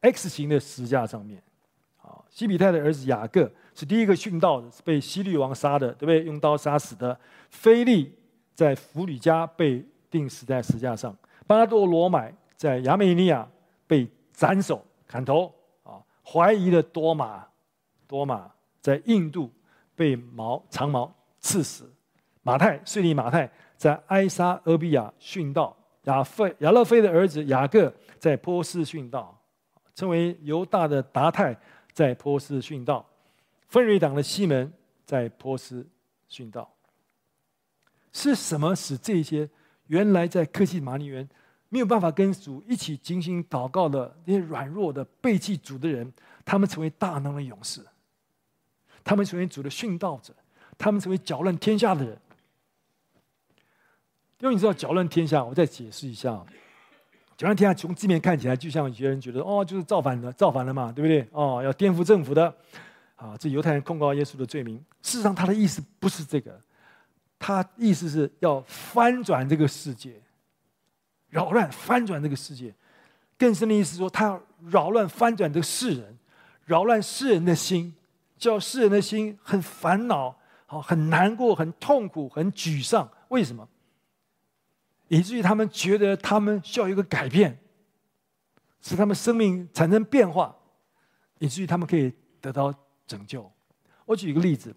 [0.00, 1.42] X 型的十架上面。
[2.00, 6.22] 啊西比泰的儿子雅各是第一个殉道的，是被希律王杀的，对不对？
[6.24, 7.18] 用刀杀死的。
[7.50, 8.14] 腓力
[8.54, 11.16] 在弗里加被钉死在十架上。
[11.46, 13.48] 巴多罗买在亚美尼亚
[13.86, 15.52] 被斩首砍头。
[15.82, 17.46] 啊，怀疑的多马，
[18.06, 19.52] 多马在印度
[19.94, 21.90] 被矛长矛刺死。
[22.42, 25.76] 马太税吏马太在埃沙俄比亚殉道。
[26.04, 29.37] 亚费亚勒菲的儿子雅各在波斯殉道，
[29.98, 31.58] 称为犹大的达太。
[31.92, 33.04] 在波斯殉道，
[33.66, 34.72] 奋锐党的西门
[35.04, 35.84] 在波斯
[36.30, 36.72] 殉道。
[38.12, 39.50] 是什么使这些
[39.88, 41.28] 原来在科西玛尼园
[41.68, 46.12] 没有办法跟主一起精心祷告的那些软弱的背弃主的人，
[46.44, 47.84] 他们成为大能的勇士？
[49.02, 50.32] 他们成为主的殉道者？
[50.78, 52.16] 他们成为搅乱天下的人？
[54.38, 56.46] 因为你知道搅乱天下，我再解释一下。
[57.38, 61.24] 搅乱天下，从字面看起来，就像有些人觉得，哦，就是造反的，造反了嘛，对不对？
[61.30, 62.52] 哦，要颠覆政府的，
[63.14, 64.76] 啊，这犹太人控告耶稣的罪名。
[65.02, 66.60] 事实上，他的意思不是这个，
[67.38, 70.20] 他意思是要翻转这个世界，
[71.30, 72.74] 扰乱翻转这个世界。
[73.38, 76.18] 更深的意思说，他要扰乱翻转这个世人，
[76.64, 77.94] 扰乱世人的心，
[78.36, 83.08] 叫世人的心很烦恼，好，很难过，很痛苦，很沮丧。
[83.28, 83.68] 为什么？
[85.08, 87.58] 以至于他们觉得他们需要一个改变，
[88.80, 90.54] 使他们生命产生变化，
[91.38, 92.72] 以至于他们可以得到
[93.06, 93.50] 拯救。
[94.04, 94.70] 我举一个例子，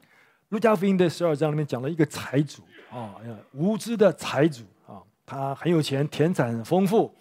[0.50, 3.14] 《路加福音》的十二章里面讲了一个财主啊，
[3.52, 7.14] 无知的财主啊，他很有钱，田产很丰富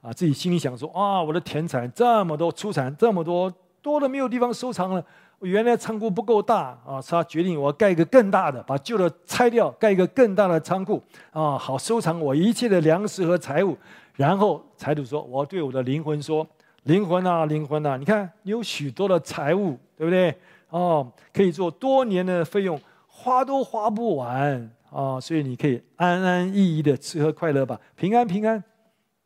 [0.00, 5.04] 啊，自己心里想说啊，我的田产这么多，出产这么多，多的没有地方收藏了。
[5.40, 13.74] 我原来仓库不够大啊，他决定我要盖一个更大的，把旧的拆掉，盖一个更大的仓库啊，好收藏我一切的粮食和财物。
[14.16, 16.46] 然后财主说：“我要对我的灵魂说，
[16.82, 20.36] 灵魂啊，灵魂啊，你看你有许多的财物，对不对？
[20.68, 28.62] 哦，可以做多年的费用，花都花不完啊，所以你可以安安逸逸的吃喝快乐吧，平安平安。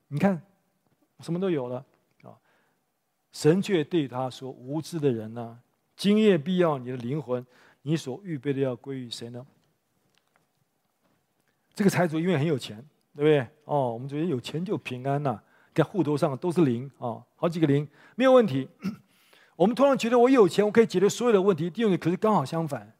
[0.07, 0.41] 你看，
[1.19, 1.85] 什么都有了
[2.23, 2.39] 啊。
[3.33, 5.59] 神却对他说：无知的人呐。”
[5.97, 7.45] 今夜必要你的灵魂，
[7.83, 9.45] 你所预备的要归于谁呢？
[11.75, 12.77] 这个财主因为很有钱，
[13.17, 13.41] 对不对？
[13.65, 15.43] 哦，我们觉得有钱就平安呐、啊，
[15.75, 18.69] 在户头上都是零啊、好几个零，没有问题。
[19.57, 21.71] 我们通常觉得我有钱，我可以解决所有的问题。
[21.71, 22.93] 第二个可是刚好相反，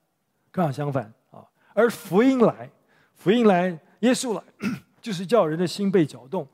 [0.51, 2.71] 刚好相反啊、而福音来，
[3.15, 4.43] 福音来，耶稣来，
[5.03, 6.47] 就是叫人的心被搅动，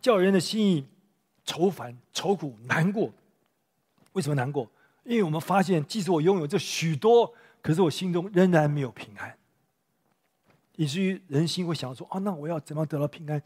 [0.00, 0.86] 叫人的心意
[1.44, 3.12] 愁烦、愁苦、难过。
[4.12, 4.68] 为什么难过？
[5.06, 9.34] 因为我们发现，即使我拥有这许多，可是我心中仍然没有平安，
[10.74, 13.40] 以至于人心会想说：啊，那我要怎么得到平安？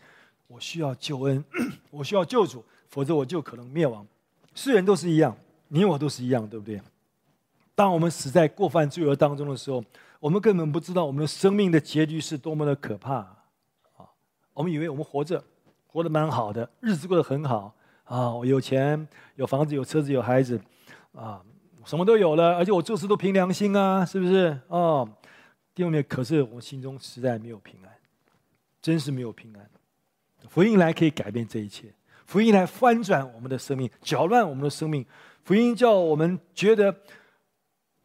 [0.46, 1.44] 我需要救恩，
[1.92, 4.04] 我需要救主，否则我就可能灭亡。
[4.54, 5.36] 世人都是一样，
[5.68, 6.80] 你我都是一样，对不对？
[7.74, 9.84] 当我们死在过犯罪恶当中的时候，
[10.18, 13.14] 我们根本不知道我们的生命的结局是多么的可怕
[13.96, 14.10] 啊！
[14.52, 15.42] 我们以为我们活着，
[15.86, 17.72] 活得蛮好的，日子过得很好
[18.04, 20.60] 啊，我有钱，有房子，有车子，有孩子，
[21.14, 21.40] 啊。
[21.90, 24.56] 什么都有了，而且我做事都凭良心啊，是不是？
[24.68, 25.08] 哦，
[25.74, 27.90] 第二面，可是我心中实在没有平安，
[28.80, 29.70] 真是没有平安。
[30.48, 31.92] 福音来可以改变这一切，
[32.26, 35.04] 福音来翻转我们的生命，搅乱我们的生命。
[35.42, 36.94] 福音叫我们觉得，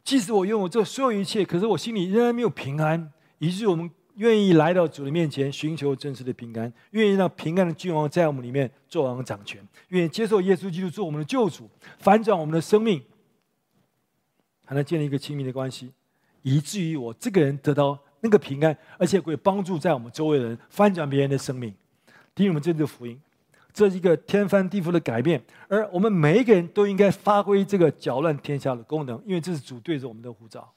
[0.04, 11.70] 即使我拥有这所有一切，可是我心里仍然没有平安，以致我们愿意来到主的面前，寻求真实的平安，愿意让平安的君王在我们里面做王掌权，愿意接受耶稣基督做我们的救主，
[12.00, 13.00] 翻转我们的生命。
[14.66, 15.92] 还能建立一个亲密的关系，
[16.42, 21.74] 以至于我这个人得到那个平安，而且会帮助在我们周围的人翻转别人的生命。
[22.34, 23.22] 听我们这个福音，
[23.72, 30.74] 这是一个天翻地覆的改变，而我们每一个人都应该发挥这个搅乱天下的功能，因为这是主对着我们的呼召。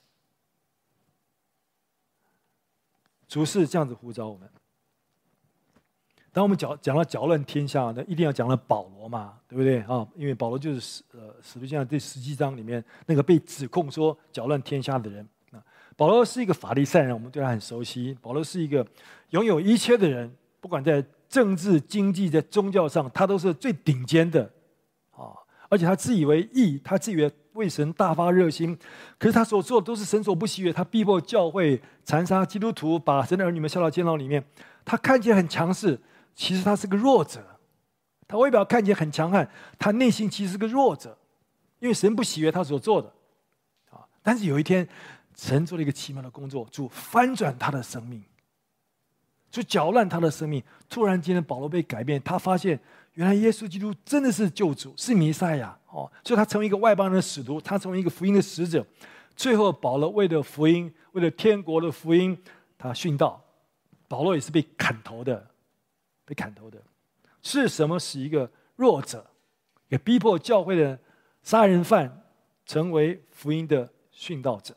[3.26, 4.48] 主是这样子呼召我们。
[6.38, 10.06] 当我们讲讲到搅乱天下，那一定要讲到保罗嘛，对不对啊？
[10.14, 15.58] 因为保罗就是使呃使徒行传第十七章里面那个被指控说搅乱天下的人啊。
[15.96, 18.16] 保罗是一个法利赛人，我们对他很熟悉。
[18.22, 18.86] 保罗是一个
[19.30, 24.48] 拥有一切的人，不管在政治、经济、在宗教上，他都是最顶尖的
[25.10, 25.34] 啊。
[25.68, 28.78] 而且他自以为义，他自以为为神大发热心，
[29.18, 30.72] 可是他所做的都是神所不喜悦。
[30.72, 34.40] 他逼迫教会，残杀基督徒，把神的儿女们下到监牢里面。
[34.84, 35.98] 他看起来很强势。
[36.34, 37.44] 其实他是个弱者，
[38.26, 41.16] 他外表看起来很强悍，他内心其实是个弱者，
[41.78, 43.12] 因为神不喜悦他所做的，
[43.90, 44.06] 啊！
[44.22, 44.88] 但是有一天，
[45.34, 48.22] 神做了一个奇妙的工作，主翻转他的生命，
[49.50, 50.62] 就搅乱他的生命。
[50.88, 52.78] 突然间，保罗被改变，他发现
[53.14, 58.86] 原来耶稣基督真的是救主，是弥赛亚哦，所以他成为一个外邦人的使徒，他成为一个福音的使者。
[59.34, 62.36] 最后，保罗为了福音，为了天国的福音，
[62.76, 63.42] 他殉道。
[64.08, 65.46] 保罗也是被砍头的。
[66.28, 66.78] 被砍头的，
[67.40, 69.26] 是什么使一个弱者，
[69.88, 70.98] 也逼迫教会的
[71.42, 72.22] 杀人犯
[72.66, 74.76] 成为福音的殉道者？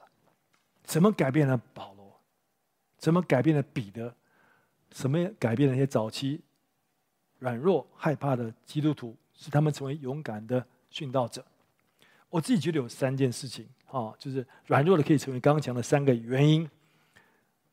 [0.82, 2.22] 怎么改变了保罗？
[2.98, 4.16] 怎么改变了彼得？
[4.94, 6.40] 什么改变了那些早期
[7.40, 11.46] 软弱害怕的基督徒，使他们成为勇敢的殉道者？
[12.30, 16.70] 我自己觉得有三件事情啊，就是软弱的可以成为刚强的三个原因。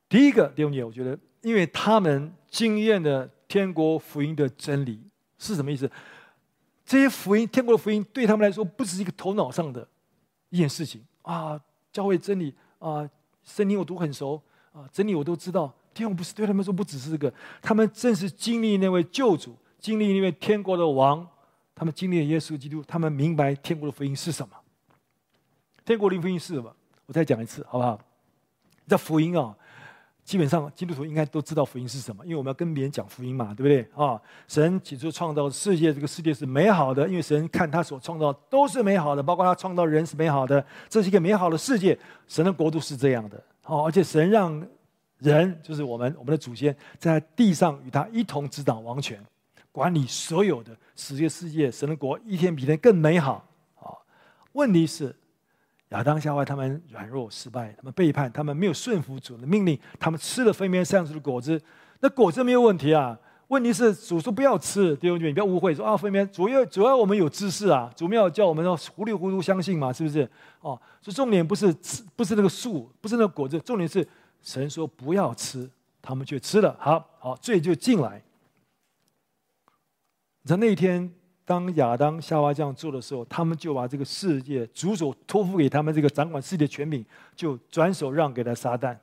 [0.08, 3.30] 第一个，弟兄姐，我觉得，因为他们经验的。
[3.48, 5.02] 天国福音的真理
[5.38, 5.90] 是什么意思？
[6.84, 9.86] 这些福音，天国的福音，对他们来说不只是一个头脑上的
[10.50, 11.60] 一件事情啊。
[11.90, 13.08] 教会真理啊，
[13.42, 14.40] 圣经我读很熟
[14.72, 15.74] 啊，真理我都知道。
[15.94, 21.26] 天国不是对他们说不只是这个，他们正是经历那位救主，经历那位天国的王，
[21.74, 24.54] 他们经历了耶稣基督，他们明白天国的福音是什么。
[25.84, 26.72] 天国的福音是什么？
[27.06, 27.98] 我再讲一次，好不好？
[28.86, 29.56] 这福音啊。
[30.28, 34.20] 基本上基督徒应该都知道福音是什么，因为我们要跟别人讲福音嘛，对不对啊？
[34.46, 41.98] 神起初创造世界，这个世界是美好的，因为神看他所创造都是美好的，包括他创造人是美好的，这是一个美好的世界。
[42.26, 44.62] 神的国度是这样的，哦，而且神让
[45.16, 49.18] 人就是我们我们的祖先在地上与他一同执掌王权，
[49.72, 53.48] 管理所有的，使这个世界神的国一天比一天更美好。
[53.76, 53.96] 啊，
[54.52, 55.16] 问题是。
[55.90, 61.60] 亚当夏娃他们软弱失败，他们背叛，他们没有顺服主的命令，他们吃了分别善恶树的果子。
[62.00, 63.18] 那果子没有问题啊，
[63.48, 70.28] 问题是主说不要吃，弟兄姐妹，你不要误会，说啊，分别主要主要我们有知识啊，主要叫我们要糊里糊涂相信嘛，是不是？
[70.60, 74.06] 哦，所以重点不是吃，不是那个树，不是那个果子，重点是
[74.42, 75.68] 神说不要吃，
[76.02, 78.22] 他们却吃了，好好，罪就进来。
[80.44, 81.12] 在那一天，
[81.48, 87.02] 当亚当夏娃这样做的时候，他们就把这个世界主所托付给他们这个掌管世界的权柄，
[87.34, 88.94] 就转手让给了撒旦。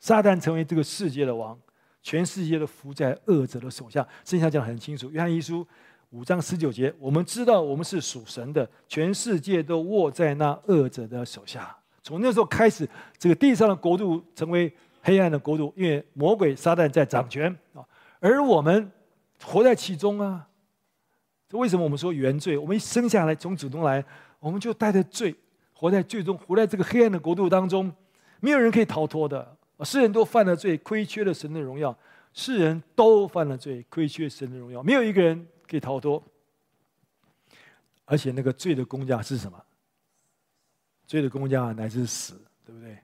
[0.00, 1.56] 撒旦成为这个世界的王，
[2.02, 4.02] 全世界都服在恶者的手下。
[4.24, 5.64] 圣经讲得很清楚，约翰一书
[6.10, 11.72] 五章十九节，我们知道我们是属神的，全世界都握在那恶者的手下。
[12.02, 17.86] 从那时候开始，这个地上的国度成为黑暗的国度，因为魔鬼撒旦在掌权啊，
[18.18, 18.90] 而我们。
[19.44, 20.46] 活在其中啊！
[21.58, 22.56] 为什么我们说原罪？
[22.56, 24.04] 我们一生下来从主中来，
[24.40, 25.34] 我们就带着罪，
[25.72, 27.92] 活在罪中，活在这个黑暗的国度当中，
[28.40, 29.56] 没有人可以逃脱的。
[29.84, 31.96] 世人都犯了罪，亏缺了神的荣耀。
[32.32, 36.22] 世人都犯了罪，亏缺神的荣耀，没有一个人可以逃脱。
[38.04, 39.62] 而且那个罪的工价是什么？
[41.06, 42.96] 罪的工价乃是死，对不对？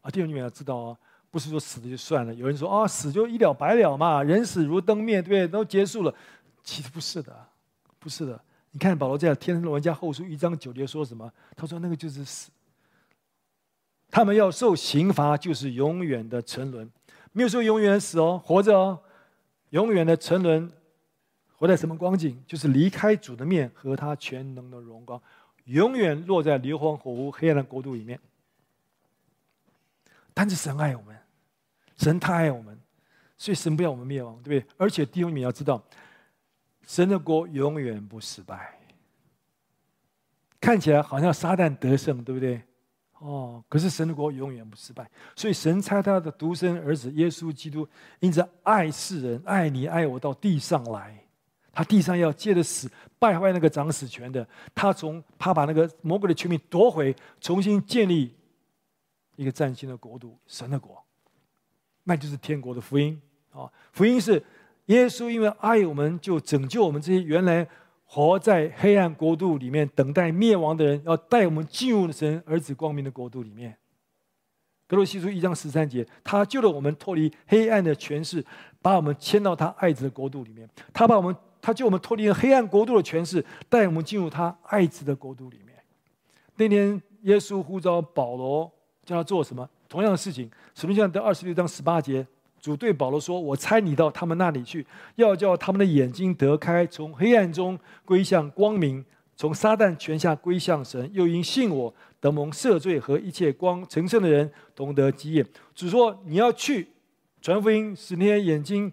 [0.00, 0.96] 啊，弟兄你们要知道啊。
[1.28, 5.48] 不是说死了就算了，有人说啊、死就一了百了嘛，人死如灯灭，对不对？
[5.48, 6.14] 都结束了。
[6.62, 7.46] 其实不是的，
[8.06, 8.40] 不是的。
[8.70, 11.28] 你看保罗在《帖撒罗尼迦后书》一章九节说什么？
[11.56, 12.52] 他说那个就是死。
[14.08, 16.88] 他们要受刑罚，就是永远的沉沦。
[17.32, 18.96] 没有说永远死哦，活着哦，
[19.70, 20.70] 永远的沉沦。
[21.56, 22.40] 活在什么光景？
[22.46, 25.20] 就是离开主的面和他全能的荣光，
[25.64, 28.20] 永远落在硫磺火湖黑暗的国度里面。
[30.32, 31.18] 但是神爱我们。
[31.96, 32.78] 神太爱我们，
[33.36, 34.74] 所以神不要我们灭亡，对不对？
[34.76, 35.82] 而且弟兄们要知道，
[36.86, 38.78] 神的国永远不失败。
[40.58, 42.62] 看起来好像撒旦得胜，对不对？
[43.18, 45.08] 哦，可是神的国永远不失败。
[45.34, 47.86] 所以神差他的独生儿子耶稣基督，
[48.20, 51.18] 因着爱世人，爱你爱我到地上来，
[51.72, 58.34] 他地上要借着死败坏那个掌死权的，他从他把那个魔鬼的权柄夺回，重新建立
[59.36, 61.02] 一个崭新的国度，神的国。
[62.04, 63.20] 那就是天国的福音
[63.50, 63.70] 啊！
[63.92, 64.44] 福音是
[64.86, 67.66] 耶稣因为爱我们，就拯救我们这些原来
[68.04, 73.76] 活在黑暗国度里面等待灭亡的人，要带我们进入神儿子光明的国度里面。
[74.86, 78.44] 格罗西书一章十三节，他救了我们脱离黑暗的权势，
[78.80, 80.68] 把我们迁到他爱子的国度里面。
[80.92, 85.74] 他把我们，他救我们脱离黑暗国度的权势，带我们进入他爱子的国度里面。
[86.54, 88.70] 那天耶稣呼召保罗，
[89.04, 89.68] 叫他做什么？
[89.88, 92.24] 同样的事情，使徒行传二十六章十八节，
[92.66, 99.04] 主对保罗说：“我差你到他们那里去，要叫他们的眼睛得开，从黑暗中归向光明，
[99.36, 101.08] 从撒旦权下归向神。
[101.12, 105.46] 又因信我，得蒙赦罪和一切光成圣的人同得基业。”
[105.76, 106.88] 主说：“你要去
[107.40, 108.92] 传福音，使那些眼睛，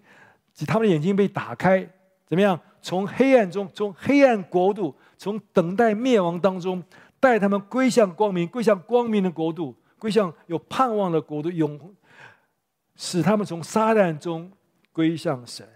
[0.54, 1.84] 使他们的眼睛被打开，
[2.28, 2.56] 怎么样？
[2.80, 6.80] 从黑暗中，从黑暗国度，从等待灭亡当中，
[7.18, 11.80] 带他们归向光明，归向光明的国度。”归向有盼望的国度，永
[12.96, 14.50] 使他们从撒旦中
[14.92, 15.66] 归向神，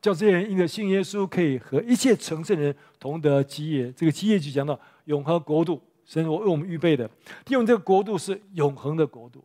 [0.00, 3.90] 叫这些人因着信耶稣，可以和一切成圣人同得基业。
[3.92, 7.10] 这个基业就讲到永恒国度，神为我们预备的。
[7.48, 9.42] 因为这个国度是永恒的国度。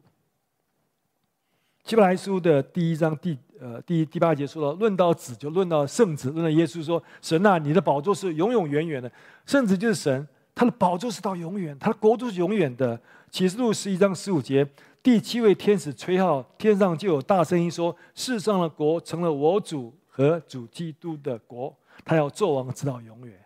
[1.85, 9.11] 希伯来书的第一章第呃第第八节说到，论到子就论到圣子，论到耶稣说：“神啊，你的宝座是永永远远的，
[9.47, 12.99] 圣子就是神。”他的宝座是到永远，他的国度是永远的。
[13.31, 14.67] 启示录十一章十五节，
[15.01, 21.73] 第七位天使吹号，天上就有大声音说：“世上的国成了我主和主基督的国，
[22.03, 23.39] 他要做王直到永远。”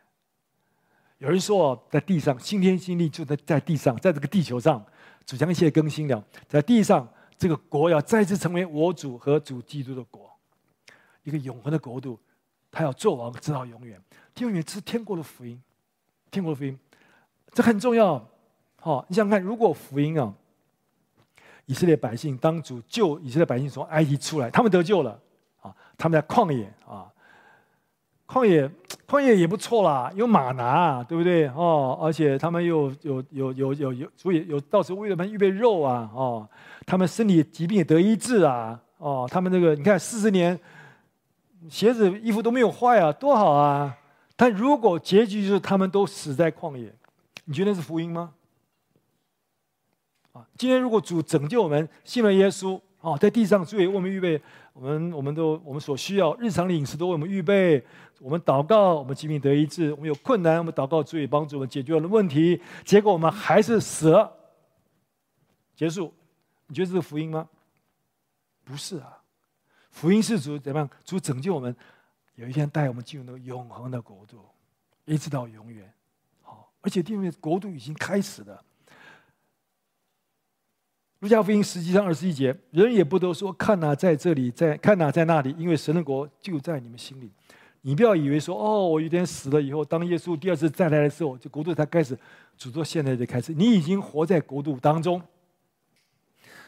[1.19, 4.83] 有人说，在地上新天新地就在在地上，在这个地球上，
[5.25, 6.21] 主将一切更新了。
[6.47, 10.29] 在地上，这个国要再次成为我主和主基督的国，
[11.21, 12.19] 一个永恒的国度，
[12.71, 14.01] 他要做王直到永远。
[14.39, 15.61] 永远是天国的福音，
[16.31, 16.77] 天国的福音。
[17.53, 18.27] 这很重要，
[18.77, 20.33] 好，你想看，如果福音啊，
[21.65, 25.19] 以色列百姓当主救以色列百姓从埃及出来，他们得救了，
[25.61, 27.07] 啊，他们在旷野啊，
[28.27, 28.69] 旷野
[29.07, 31.47] 旷野也不错啦，有马拿，对不对？
[31.49, 36.47] 哦，而且他们又有有有有有，所以有到时候为了他们预备肉啊，哦，
[36.85, 40.59] 他们身体疾病也得医治啊，哦，他们那个你看四十年，
[41.69, 43.95] 鞋子衣服都没有坏啊，多好啊！
[44.35, 46.93] 但如果结局就是他们都死在旷野。
[47.45, 48.31] 你觉得是福音吗？
[50.33, 54.41] 啊，今天如果主拯救我们，信了耶稣，啊，在地上主为我们预备，
[54.73, 57.83] 我们我们都我们所需要日常的饮食都为我们预备。
[58.19, 62.59] 我们祷告，我们疾病得医治；我们有困难，我们祷告主也帮助我们解决我们的问题。
[62.83, 64.31] 结果我们还是死了，
[65.75, 66.13] 结束。
[66.67, 67.47] 你觉得这是福音吗？
[68.63, 69.21] 不是啊，
[69.91, 70.89] 福音是主怎么样？
[71.03, 71.75] 主拯救我们，
[72.35, 74.39] 有一天带我们进入那个永恒的国度，
[75.05, 75.93] 一直到永远。
[76.41, 78.63] 好，而且因为国度已经开始了。
[81.23, 87.31] 路加福音十七章二十一节，人也不都说看哪在这里，在看哪在那里，因为神的国就在你们心里。
[87.83, 92.19] 你不要以为说哦，我有一天死了以后，当耶稣第二次再来的时候，这国度才开始。
[92.57, 95.21] 主说现在就开始，你已经活在国度当中，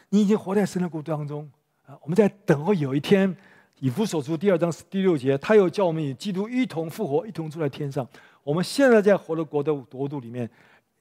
[0.08, 1.46] 你已经活在神的国度当中
[1.84, 1.94] 啊！
[2.00, 3.36] 我们在等候有一天，
[3.80, 8.08] 以弗所书第二章第六节，他又叫我们与基督一同复活，一同住在天上。
[8.42, 10.50] 我们现在在活的国度国度里面。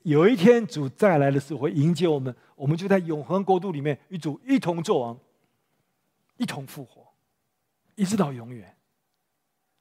[0.05, 5.17] 有一天主再来的时候会迎接我们，我们就在永恒国度里面与主一同作王，
[6.37, 7.01] 一同复活，
[7.95, 8.71] 一直到永远。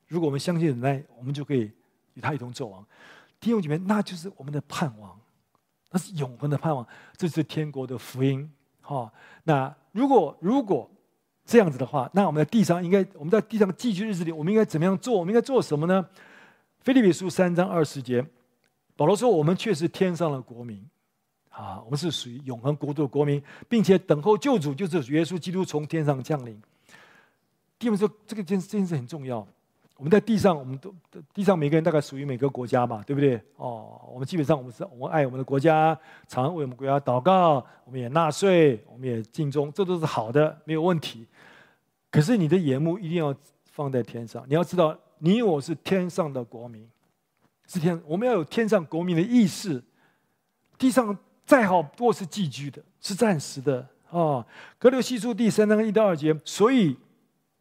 [0.06, 1.70] 如果我们相信忍耐，我们就可以
[2.14, 2.82] 与他一同作王。
[3.38, 5.14] 弟兄姐妹，那就是我们的盼望，
[5.90, 6.86] 那是永恒的盼望，
[7.18, 8.50] 这是天国的福音。
[8.80, 9.12] 哈，
[9.42, 10.90] 那如果如果
[11.44, 15.18] 这样子的话，那我们在地上应该，我们在地上寄居日子里，我们应该怎么样做？
[15.18, 16.08] 我们应该做什么呢？
[16.80, 18.24] 腓利比书三章二十节。
[18.96, 20.84] 保罗说：“我们却是天上的国民，
[21.50, 26.60] 啊，我们是属于永恒国度的国民，并且等候救主，就是耶稣基督从天上降临。”
[27.76, 29.46] 弟兄说：“这个件这件事很重要。
[29.96, 30.94] 我们在地上，我们都
[31.32, 33.40] 地上每个人大概属于每个国家嘛，对不对？
[33.56, 41.26] 哦，我们基本上我们是我们爱我们的国家，常为我们国家祷告，我们也纳税，我们也尽忠，这都是好的，没有问题。
[42.10, 43.34] 可是你的眼目一定要
[43.64, 46.88] 放在天上，你要知道，你我是天上的国民。”
[47.66, 49.82] 是天，我们要有天上国民的意识。
[50.76, 54.18] 地上再好，不过是寄居的，是暂时的啊。
[54.18, 54.46] 哦、
[54.78, 56.96] 格罗西书第三章一到二节，所以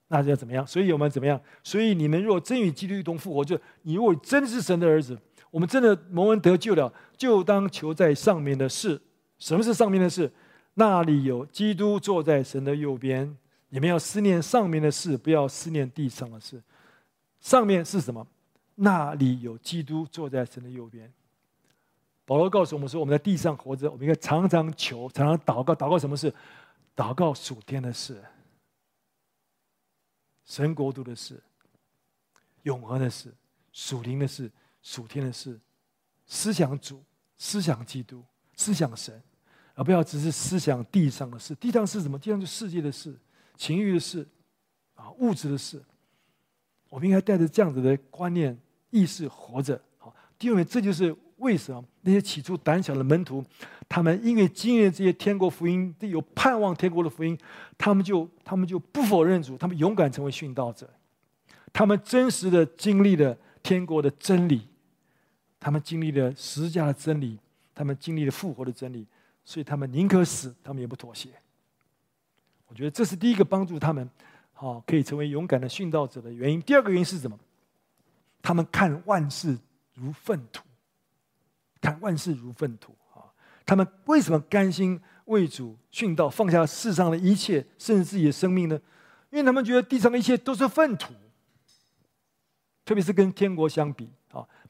[0.08, 0.66] 那要怎么样？
[0.66, 1.39] 所以我们怎么样？
[1.64, 5.18] 所以你们若真与基督一同复活，就你如果真是神的儿子，
[5.51, 8.99] 我们真的蒙恩得救了，就当求在上面的事。
[9.38, 10.32] 什么是上面的事？
[10.74, 13.38] 那里有基督坐在神的右边。
[13.70, 16.62] 你们要思念上面的事，不要思念地上的事。
[17.39, 18.26] 上面是什么？
[18.76, 21.12] 那里有基督坐在神的右边。
[22.26, 25.76] 保罗告诉我们说：“我们在地上活着，我们应该常常求，常常祷告。
[25.76, 26.34] 祷告什么事？
[26.96, 28.24] 祷告属天的事，
[30.46, 31.44] 神国度的事，
[32.62, 33.34] 永恒的事，
[33.72, 34.50] 属灵的事，
[34.82, 35.60] 属天的事。
[36.26, 37.04] 思想主，
[37.36, 38.24] 思想基督，
[38.56, 39.22] 思想神，
[39.76, 41.54] 而不要只是思想地上的事。
[41.56, 42.18] 地上是什么？
[42.18, 43.20] 地上就世界的事，
[43.58, 44.26] 情欲的事，
[44.96, 45.84] 啊，物质的事。
[46.94, 48.56] 我们应该带着这样子的观念。”
[48.94, 53.44] 意识活着，好，因为这就是为什么那些起初胆小的门徒，
[53.89, 57.36] 他们因为经历这些天国福音，有盼望天国的福音，
[57.76, 60.88] 他们就他们就不否认主，他们勇敢成为殉道者，
[61.74, 64.62] 他们真实的经历了天国的真理，
[65.60, 67.39] 他们经历了十字架的真理，
[67.74, 69.08] 他们经历了复活的真理，
[69.44, 71.30] 所以他们宁可死，他们也不妥协。
[72.68, 74.08] 我觉得这是第一个帮助他们，
[74.54, 76.62] 好，可以成为勇敢的殉道者的原因。
[76.62, 77.38] 第二个原因是什么？
[78.41, 79.58] 他们看万事
[79.93, 80.64] 如粪土，
[81.82, 83.28] 看万事如粪土啊！
[83.66, 88.80] 他们为什么甘心为主殉道，放下世上的一切，甚至自己的生命呢？
[89.32, 91.14] 因为他们觉得地上的一切都是粪土，
[92.86, 94.10] 特别是跟天国相比。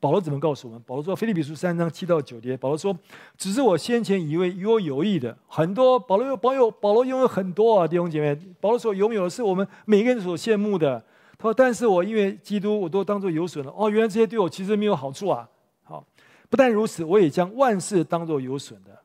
[0.03, 0.83] 保罗怎么告诉我们？
[0.85, 2.93] 保罗说：“腓立比书三章七到九节。”保罗说
[3.39, 8.37] ：“只是我先前以为与我有益的很多，保罗有保有保罗拥有很多啊，弟兄姐妹。
[8.59, 11.01] 保罗所拥有的是我们每个人所羡慕的。”
[11.39, 13.73] 他说：“但是我因为基督，我都当作有损了。
[13.77, 15.47] 哦，原来这些对我其实没有好处啊！
[15.83, 16.05] 好，
[16.49, 18.99] 不但如此，我也将万事当作有损的。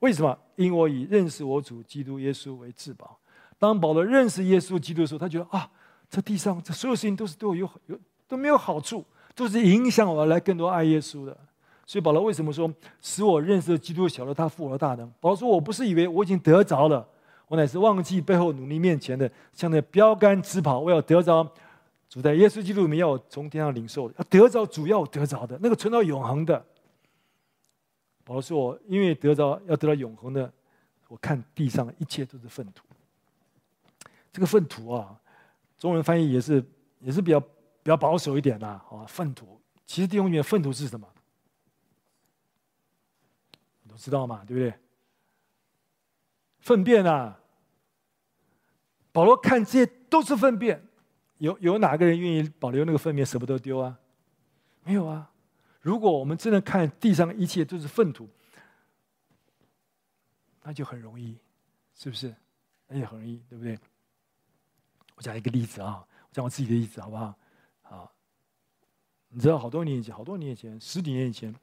[0.00, 0.36] 为什么？
[0.56, 3.16] 因我以认识我主基督耶稣为至宝。
[3.60, 5.70] 当保罗认识耶稣基督的时候，他觉得啊，
[6.10, 7.96] 这地上这所有事情都是对我有有
[8.26, 9.04] 都没有好处，
[9.40, 11.36] 都是影响我来更多爱耶稣的。
[11.86, 15.10] 所以保罗为什么说使我认识基督，晓得他复活的大能？
[15.18, 17.06] 保罗说我不是以为我已经得着了。”
[17.48, 20.78] 我乃是忘记背后努力面前的，向那标杆直跑。
[20.78, 21.44] 我要得着
[22.08, 26.64] 主在耶稣基督里面要从天上领受的，要得着主要得着的那个存到永恒的。
[28.22, 30.48] 保罗说：“我因为得着要得到永恒的，
[31.08, 32.84] 我看地上一切都是粪土。”
[34.32, 35.18] 这个粪土啊，
[35.76, 36.64] 中文翻译也是
[37.00, 37.42] 也是比较
[37.82, 39.04] 比较保守一点的啊。
[39.08, 41.08] 粪土其实弟兄里面粪土是什么？
[43.82, 44.72] 你都知道嘛，对不对？
[46.60, 47.40] 粪便啊！
[49.12, 50.86] 保罗看这些都是粪便，
[51.38, 53.98] 有有哪个人愿意保留那个粪便舍不得丢啊？
[54.84, 55.32] 没有啊！
[55.80, 58.28] 如果我们真的看地上一切都是粪土，
[60.62, 61.38] 那就很容易，
[61.94, 62.34] 是不是？
[62.86, 63.78] 那也很容易，对不对？
[65.16, 67.16] 我讲一个例子啊，我讲我自己的例子好不？
[67.16, 67.34] 好，
[69.30, 71.54] 你知道，好多年以前，好多年以前，十几年以前，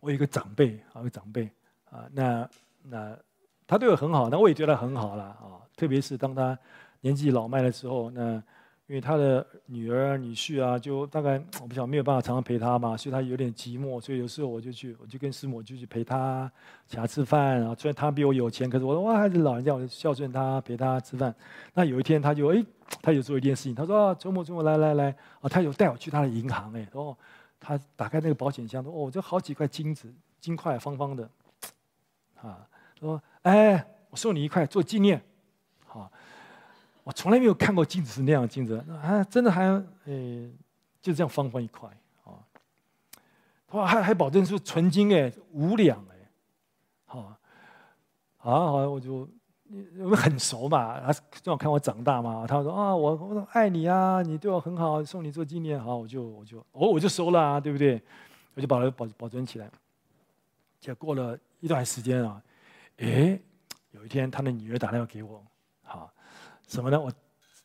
[0.00, 1.48] 我有一个长辈啊，一个长辈
[1.90, 2.48] 啊，那
[2.82, 3.18] 那。
[3.64, 5.62] 他对我很好，那我也对他很好了啊。
[5.74, 6.58] 特别是当他
[7.00, 8.42] 年纪老迈的时候，那
[8.88, 16.50] 因为他的女儿、女婿啊，就大概我不晓得没有办法常常陪他嘛，所以他有点寂寞，所以有时候我就去，我就跟师母就去陪他，
[16.86, 17.74] 请他吃饭啊。
[17.78, 21.34] 虽然他比我有钱，可是我说哇，还是老人家，我就孝顺他，陪他吃饭。
[21.72, 22.62] 那有一天他就哎，
[23.00, 27.16] 他有做一件事情，他说啊，周末周末来来来啊，他有带我去他的银行哎，哦
[27.58, 31.30] 他打开那个保险箱，说哦，这好几块金子，金块方方的，
[32.42, 32.66] 啊，
[32.98, 35.22] 说哎，我送你一块做纪念。
[35.86, 36.10] 好
[37.04, 39.64] 我从来没有看过镜子是那样的镜子，啊，真的还，
[40.06, 40.50] 诶，
[41.00, 41.88] 就这样方方一块，
[42.24, 42.38] 啊，
[43.66, 46.28] 他，还还保证是纯金诶，五两诶，
[47.04, 47.36] 好，
[48.36, 49.28] 好，好，我就
[49.68, 58.00] 因为很熟嘛，他正好看我长大嘛，他说啊，我我爱你啊，你对我很好，送你做纪念，好，我就我就我我就收了啊，对不对？
[58.54, 59.68] 我就把它保保存起来。
[60.78, 62.42] 结果过了一段时间啊，
[62.98, 63.40] 诶，
[63.92, 65.42] 有一天他的女儿打电话给我，
[66.72, 66.98] 什么呢？
[66.98, 67.12] 我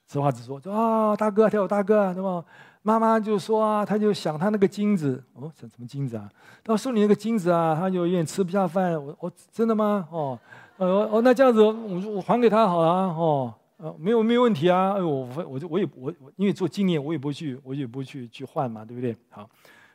[0.06, 2.44] 实话实说，说啊，大哥，他有大哥，那么
[2.82, 6.30] 妈妈就说啊，他就想他那个金子，哦，想什么金子啊？
[6.62, 9.02] 他说你那个金子啊，他就有点吃不下饭。
[9.02, 10.06] 我我真的吗？
[10.12, 10.38] 哦，
[10.76, 11.74] 呃，哦，那这样子，我
[12.16, 14.96] 我还给他好了，啊哦，呃，没有没有问题啊。
[14.96, 19.16] 哎，我我就我也我我因为做纪念，我也不去，我也不去去换嘛，对不对？
[19.30, 19.50] 好，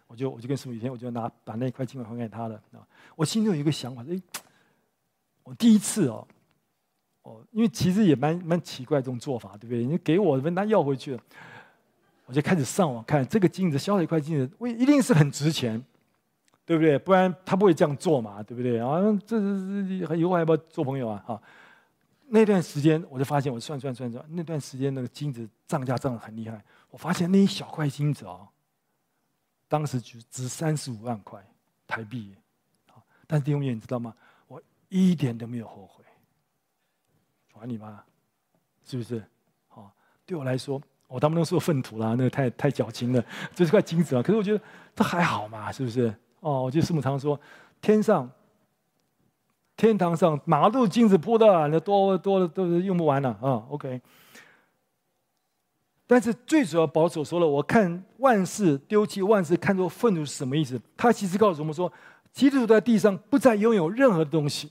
[0.06, 2.54] 我就我就跟师父有一天，我就拿把那块金块还给他了。
[2.72, 2.80] 啊，
[3.14, 4.18] 我心里有一个想法，哎，
[5.42, 6.26] 我第一次哦。
[7.22, 9.84] 哦，因为其实也蛮蛮奇怪这种做法，对不对？
[9.84, 11.22] 你给我问他要回去了，
[12.26, 15.80] 我就开始上网看这个金子，小小一块金子，为一定是很值钱，
[16.64, 16.98] 对不对？
[16.98, 18.80] 不然他不会这样做嘛，对不对？
[18.80, 21.22] 啊，这是以后还要不要做朋友啊？
[21.24, 21.42] 哈，
[22.26, 26.60] 那段时间我就发现，我算算算算，那段时间那个金子涨价涨得很厉害。
[26.90, 28.48] 我发现那一小块金子啊，
[29.68, 31.40] 当时就值三十五万块
[31.86, 32.34] 台币，
[33.28, 34.12] 但是弟兄们，你知道吗？
[34.48, 36.01] 我一点都没有后悔。
[37.62, 38.02] 还你吗？
[38.84, 39.22] 是不是？
[39.68, 39.88] 好，
[40.26, 44.20] 对我来说，我当不能说粪土啦，那个太太矫情了， 这是块金子啊。
[44.20, 44.60] 可是我觉得
[44.96, 46.12] 这还好嘛，是不是？
[46.40, 47.38] 哦，我记得师母常说，
[47.80, 48.28] 天上、
[49.76, 53.62] 天堂上，马路金子铺的，那多多的都是用不完了啊。
[53.70, 54.02] OK，
[56.08, 60.80] 但是最主要保守说了，我看万事丢弃，万事看作粪土是什么意思？
[60.96, 61.92] 他其实告诉我们说，
[62.32, 64.66] 基督徒在地上不再拥有任何东西，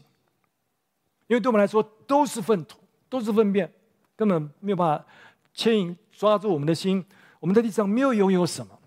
[1.28, 2.81] 因为对我们来说都是粪土。
[3.12, 3.70] 都是粪便，
[4.16, 5.06] 根本没有办法
[5.54, 7.06] 牵引抓住我们的心。
[7.42, 8.80] 我们在地上没有拥有什么，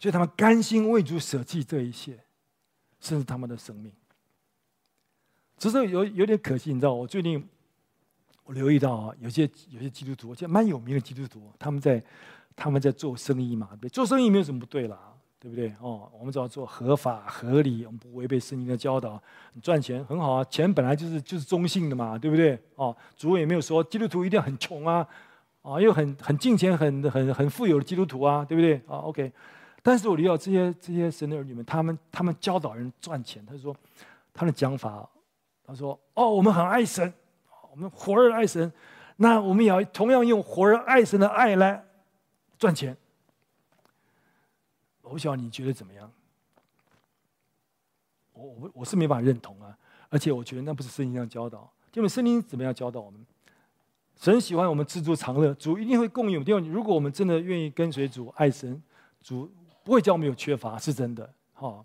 [0.00, 2.18] 所以他们甘心为主舍弃这一切，
[2.98, 3.92] 甚至他们的生命。
[5.56, 7.48] 只是有有点可惜，你知道，我最近
[8.42, 12.02] 我留意到啊，有些有些基督徒，现在蛮有名的基督徒，他们在
[12.56, 15.11] 他们在做生意嘛，做生意没有什么不对啦。
[15.42, 15.74] 对不对？
[15.80, 19.20] 哦，我们只要做合法合理，我们不违背圣经的教导，
[19.60, 20.44] 赚钱很好啊。
[20.44, 22.56] 钱本来就是就是中性的嘛，对不对？
[22.76, 25.04] 哦，主也没有说基督徒一定要很穷啊，
[25.62, 28.76] 啊，又很很敬虔、很很很富有的基督徒啊，对不对？
[28.86, 29.32] 啊，OK。
[29.82, 33.74] 但是我理解这些这些神的儿女们，他们他们教导人赚钱，他说
[34.32, 35.04] 他的讲法，
[35.66, 37.12] 他说哦，我们很爱神，
[37.72, 38.72] 我们火热爱神，
[39.16, 41.84] 那我们也要同样用火热爱神的爱来
[42.56, 42.96] 赚钱。
[45.02, 46.10] 我不晓得你觉得怎么样？
[48.32, 49.76] 我我我是没法认同啊，
[50.08, 51.70] 而且我觉得那不是圣经上教导。
[51.92, 53.24] 因为圣经怎么样教导我们？
[54.16, 56.42] 神喜欢我们知足常乐，主一定会供应。
[56.44, 58.82] 因为如果我们真的愿意跟随主、爱神，
[59.20, 59.50] 主
[59.84, 61.30] 不会叫我们有缺乏，是真的。
[61.52, 61.84] 哈，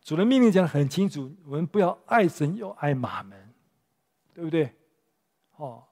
[0.00, 3.52] 主的命令讲得很清楚，我们不要爱神又爱马门，
[4.32, 4.72] 对不对？
[5.56, 5.82] 哦，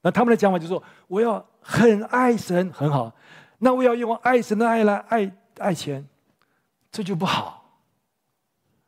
[0.00, 3.14] 那他们的讲法就是说，我要很爱神，很好。
[3.64, 6.06] 那我要用爱神的爱来爱爱钱，
[6.92, 7.80] 这就不好。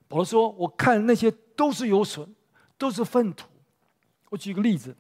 [0.07, 2.29] 保罗说：“我看那些都是有损，
[2.77, 3.49] 都是粪土。”
[4.29, 4.95] 我举个例子，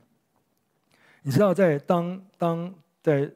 [1.20, 3.30] 你知道在，当当在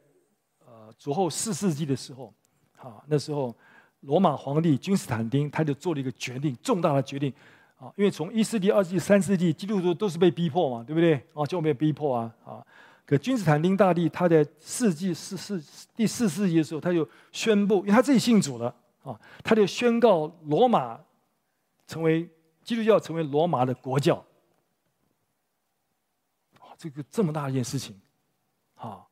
[0.64, 2.32] 呃主后四世纪的时候，
[2.78, 3.54] 啊，那时候
[4.00, 7.30] 罗马皇帝君士坦丁他就做了一个决定，重大的决定
[7.78, 11.16] 啊，因为从一世纪、二世纪、三世纪，基督徒都是被逼迫嘛，对不对？
[11.34, 12.66] 啊，就被逼迫啊，啊。
[13.10, 15.60] 可君士坦丁大帝他在世纪四世
[15.96, 20.96] 第四世纪的时候，他就宣布，因为他自己信主了啊，他就宣告罗马
[21.88, 22.30] 成为
[22.62, 24.24] 基督教，成为罗马的国教。
[26.78, 28.00] 这个这么大一件事情，
[28.76, 29.04] 啊，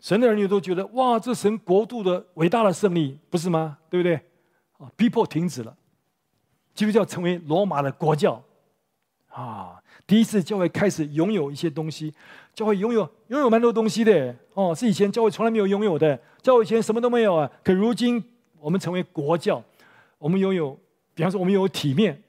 [0.00, 3.78] 神的儿女都觉得哇，这神国度的伟大的胜利，不是吗？
[3.88, 4.16] 对不对？
[4.78, 5.76] 啊，逼迫停止了，
[6.74, 8.42] 基督教成为罗马的国教，
[9.28, 9.78] 啊。
[10.06, 12.12] 第一次教会开始拥有一些东西，
[12.54, 16.20] 教会拥有拥有蛮多东西的哦，是以前教会从来没有拥有的。
[16.42, 18.22] 教会以前什么都没有啊，可如今
[18.58, 19.62] 我们成为国教，
[20.18, 20.78] 我们拥有，
[21.14, 22.20] 比方说我们有体面，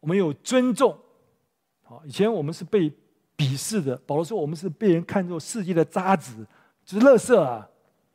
[0.00, 0.96] 我们有尊重。
[1.84, 2.92] 好，以前我们是被
[3.36, 3.96] 鄙视的。
[4.04, 6.44] 保罗说，我们是被人看作世界的渣滓，
[6.84, 7.66] 就是垃圾啊。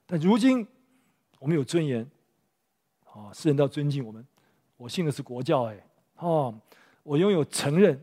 [0.06, 0.68] 但如今，
[1.40, 2.06] 我们有尊严。
[3.06, 4.24] 啊，世人都要尊敬我们。
[4.76, 5.84] 我信的是国教，哎，
[6.18, 6.54] 哦，
[7.04, 8.00] 我拥有承认。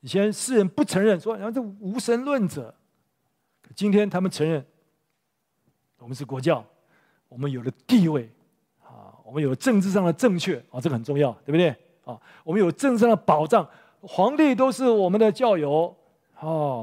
[0.00, 2.74] 以前世人不承认，说然后这无神论者。
[3.76, 4.66] 今天他们承认，
[5.98, 6.64] 我们是国教，
[7.28, 8.28] 我们有了地位，
[8.82, 11.68] 啊，我们有政治上的正确，啊，这个很重要，对不对？
[12.04, 13.66] 啊，我们有政治上的保障，
[14.00, 15.96] 皇帝都是我们的教友，
[16.34, 16.82] 啊，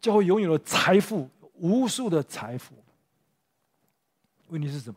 [0.00, 2.74] 教会拥有了财富，无数的财富。
[4.48, 4.96] 问题是什么？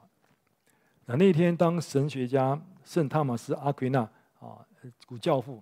[1.06, 4.00] 那那天，当神学家圣汤玛斯阿奎那
[4.40, 4.66] 啊，
[5.06, 5.62] 古教父，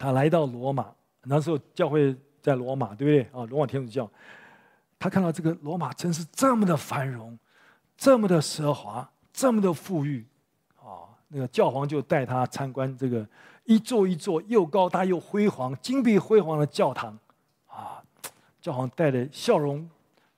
[0.00, 0.90] 他来到罗马，
[1.24, 3.38] 那时候教会在罗马，对不对？
[3.38, 4.10] 啊，罗马天主教，
[4.98, 7.38] 他看到这个罗马城市这么的繁荣，
[7.98, 10.26] 这么的奢华，这么的富裕，
[10.76, 13.24] 啊，那个教皇就带他参观这个
[13.64, 17.18] 一座一座又高大又辉煌、金碧辉煌的教堂，
[17.66, 18.02] 啊，
[18.60, 19.86] 教皇带着笑容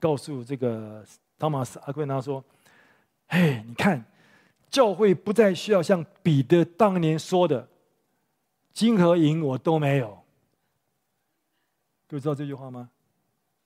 [0.01, 1.05] 告诉这个
[1.39, 2.45] 汤马斯阿奎那说。
[3.29, 4.05] 哎，你看，
[4.69, 7.67] 教会不再需要像彼得当年说的
[8.73, 10.19] “金和银我都没有”。
[12.09, 12.91] 各位知道这句话吗？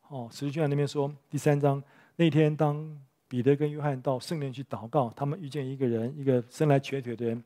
[0.09, 1.83] 哦，使徒行传那边说第三章
[2.15, 2.97] 那天，当
[3.27, 7.43] 彼得跟约翰到圣殿去祷告，他们遇见一个人，一个生来瘸腿的人。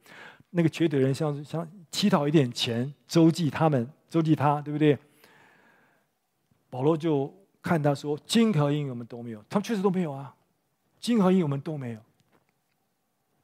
[0.51, 4.99] 那个瘸腿人像是想乞讨一点钱周济他们，周济他，对不对？
[6.69, 7.33] 保罗就
[7.63, 10.35] 看他说：“金和银我们都没有。”他们确实都没有啊，
[11.01, 12.01] 金和银我们都没有。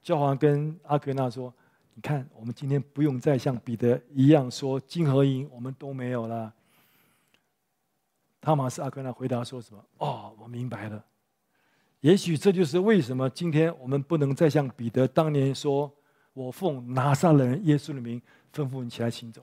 [0.03, 1.53] 教皇跟阿奎那说
[1.99, 6.53] ：“你看，我们今天不用再像彼得一样说金和银我们都没有了。”
[8.39, 11.03] 汤马斯阿奎那回答说什么？“哦，我明白了。
[12.01, 15.91] 也许这就是为什么今天我们不能再像彼得当年说
[16.35, 18.21] ：‘我奉拿撒勒人耶稣的名
[18.53, 19.43] 吩咐你起来行走。’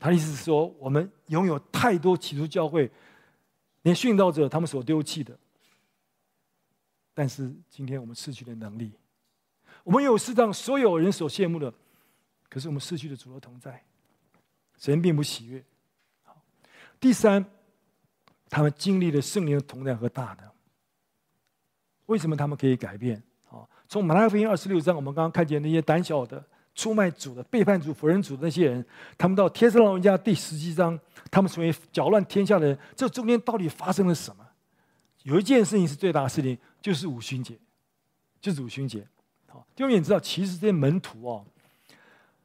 [0.00, 2.90] 他的意思是说，我们拥有太多起初教会
[3.82, 5.38] 连殉道者他们所丢弃的。”
[7.12, 8.92] 但是今天我们失去了能力，
[9.86, 11.72] 我们有世上所有人所羡慕的，
[12.48, 13.80] 可是我们失去了主的同在，
[14.76, 15.64] 神并不喜悦。
[16.98, 17.44] 第三，
[18.48, 20.50] 他们经历了圣灵的同在和大能。
[22.06, 23.22] 为什么他们可以改变？
[23.48, 28.84] 啊，从马太福音二十六章，我们刚刚看见那些胆小的、出卖主的、背叛主、否认主的那些人，
[29.16, 30.98] 他们到帖撒罗尼迦第十七章，
[31.30, 32.76] 他们成为搅乱天下的人。
[32.96, 34.44] 这中间到底发生了什么？
[35.22, 37.56] 有一件事情是最大的事情，就是五旬节，
[38.40, 39.06] 就是五旬节。
[39.56, 41.44] 好，因为你知道，其实这些门徒哦，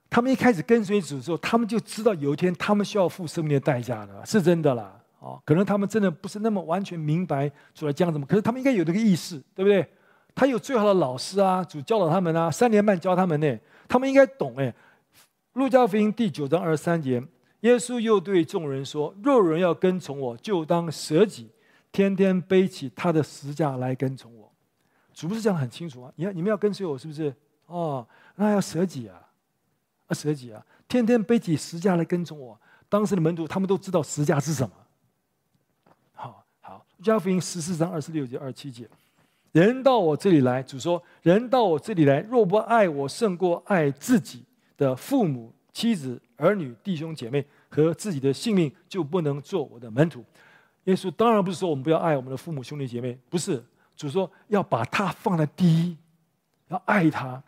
[0.10, 4.98] 他们一开始跟随主的时候，他们就知道有一天他们需要付生命的代价的，是真的啦。
[5.20, 9.86] 哦，可能他们真的不是那么完全明白主来讲什么，可是他们应该有这个意识，对不对？
[10.34, 13.60] 他有最好的老师啊，主教导他们啊，三年半教他们呢，
[13.90, 14.74] 他们应该懂哎。
[15.54, 17.22] 路加福音第九章二十三节，
[17.60, 21.50] 耶稣又对众人说：“若有人要跟从我，就当舍己。”
[21.92, 24.51] 天天背起他的十架来跟从我，
[25.22, 26.12] 主不是讲的很清楚啊？
[26.16, 27.32] 你要你们要跟随我，是不是？
[27.68, 28.08] 哦，
[28.38, 29.22] 那要舍己啊，
[30.08, 30.66] 要舍己啊！
[30.88, 32.60] 天天背起十架来跟从我。
[32.90, 34.74] 当时的门徒他们都知道十架是什么。
[36.14, 38.90] 好好，路加福音十四章二十六节、二十七节，
[39.52, 44.44] 人到我这里来，主说：人到我这里来，若不爱我胜过爱自己
[44.76, 50.26] 的父母、妻子、儿女、弟兄姐妹和自己的性命，就不能做我的门徒。
[50.86, 53.64] 耶稣当然不是说我们不要爱我们的父母兄弟姐妹，不是，
[54.02, 55.96] 主说要把他放在第一，
[56.70, 57.40] 要爱他。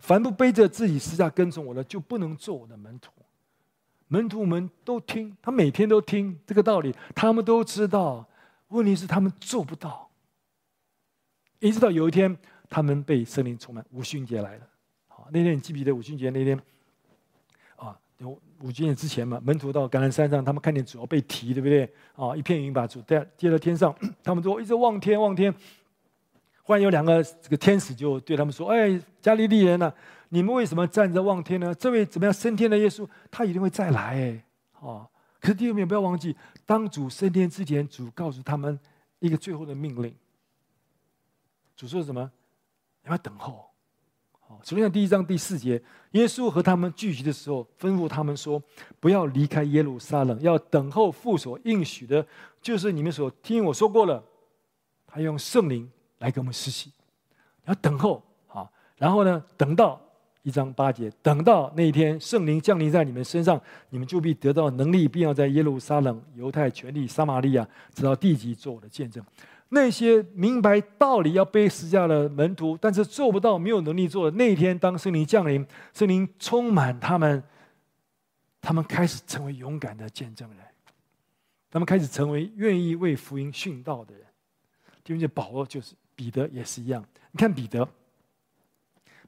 [0.00, 3.10] 凡不背着自己十架跟从我的，就不能做我的门徒。
[4.08, 8.22] 门徒们都听，他每天都听这个道理，他们都知道。
[8.68, 10.10] 问题是他们做不到。
[11.58, 12.36] 一直到有一天，
[12.68, 14.66] 他们被圣灵充满，五旬节来了。
[15.08, 16.60] 好，那天你记不记得五旬节那天？
[17.76, 18.38] 啊，有。
[18.60, 21.90] 五旬节之前嘛，门徒到橄榄山上，他们看见主要被提，对不对？
[22.14, 25.54] 啊，一片云把主带接到天上，他们都一直望天望天。
[26.64, 29.94] 忽然有两个这个天使就对他们说：“哎，加利利人呐、啊，
[30.30, 31.74] 你们为什么站着望天呢？
[31.74, 34.44] 这位怎么样升天的耶稣，他一定会再来。”哎，
[34.80, 35.06] 啊，
[35.40, 36.34] 可是弟兄们不要忘记，
[36.64, 38.80] 当主升天之前，主告诉他们
[39.18, 40.14] 一个最后的命令。
[41.76, 42.30] 主说什么？
[43.04, 43.66] 你要等候。
[44.62, 48.62] 首先，第一章第四节，耶稣和他们聚集的时候，吩咐他们说
[49.00, 52.24] ：“不要离开耶路撒冷，要等候父所应许的，
[52.62, 54.22] 就是你们所听我说过了。
[55.06, 56.92] 他用圣灵来给我们施洗，
[57.66, 58.68] 要等候啊。
[58.96, 60.00] 然后呢，等到
[60.42, 63.60] 一章八节，等到那一天圣灵降临在你们身上，
[63.90, 69.24] 你们就必得到能力，并要在耶路撒冷、犹太全地、撒玛利亚，直到地极，做我的见证。”
[69.70, 77.42] 那些明白道理要背十字架的门徒，但是做不到、没有能力做的那一天，当圣灵降临，圣灵充满他们，
[78.60, 80.58] 他们开始成为勇敢的见证人，
[81.70, 84.24] 他们开始成为愿意为福音殉道的人。
[85.02, 87.04] 就像保罗就是，彼得也是一样。
[87.32, 87.88] 你看彼得，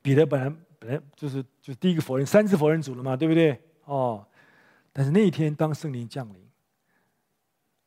[0.02, 3.60] 彼得本来本来就是就是第一个否认三次否认主了嘛，对不对？
[3.84, 4.24] 哦，
[4.92, 6.36] 但是那一天当圣灵降临，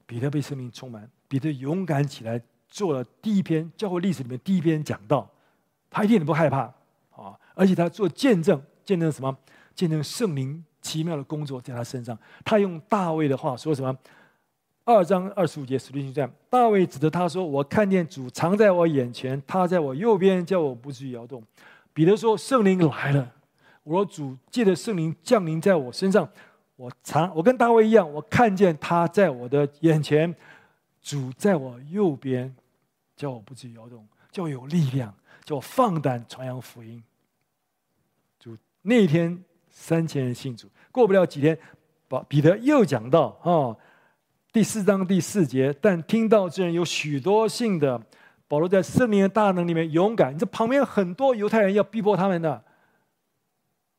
[0.05, 1.09] 彼得被圣灵充满。
[1.27, 5.29] 彼得勇敢起来，做了第一篇教会历史里面第一篇讲道，
[5.89, 6.61] 他一点都不害怕
[7.11, 7.39] 啊！
[7.53, 9.37] 而且他做见证，见证什么？
[9.75, 12.17] 见证圣灵奇妙的工作在他身上。
[12.43, 13.95] 他用大卫的话说什么？
[14.89, 21.43] 二章二十五节，使徒行传，大卫指着他说：“我看见主藏在我眼前，他在我右边，叫我不至于摇动。”
[21.93, 23.31] 彼得说：“圣灵来了，
[23.83, 26.27] 我说主借着圣灵降临在我身上，
[26.75, 30.33] 我藏，我跟大卫一样，我看见他在我的眼前。”
[31.01, 32.53] 主在我右边，
[33.15, 35.13] 叫我不至于摇动，叫我有力量，
[35.45, 37.01] 叫我放胆传扬福音。
[38.39, 41.57] 主那一天三千人信主，过不了几天，
[42.07, 43.77] 把彼得又讲到啊、
[44.51, 48.01] 第四章第四节，但听到这人有许多信的，
[48.47, 50.35] 保罗在圣灵的大能里面勇敢。
[50.37, 52.63] 这旁边很多犹太人要逼迫他们的，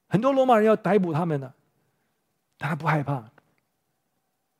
[0.09, 1.55] 很多罗马人要逮捕他们的，
[2.59, 3.31] 他不害怕。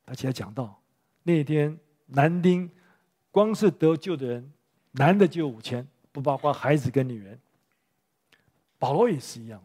[0.07, 0.81] 他起来讲到
[1.23, 1.79] 那天。
[2.13, 2.69] 男丁，
[3.31, 4.53] 光是得救的人，
[4.91, 7.39] 男的就五千，不包括孩子跟女人。
[8.81, 9.63] 保罗也是一样，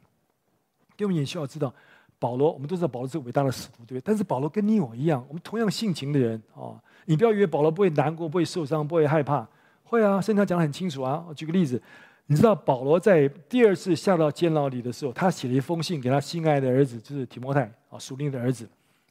[0.97, 1.73] 因为我们也需要知道，
[2.19, 4.01] 保罗，我们都知道保罗是伟大的使徒，对不对？
[4.01, 6.79] 但是保罗跟你我一样，我们同样性情的人哦。
[7.05, 9.47] 你不要以为保罗不会难过、不会受伤、不会害怕，
[9.83, 11.23] 会啊，圣经讲得很清楚啊。
[11.27, 11.81] 我举个例子，
[12.25, 18.67] 你知道保罗在第二次下到监牢里的时候，他写了一封信给他心爱的儿子，就是提摩太啊，属灵的儿子。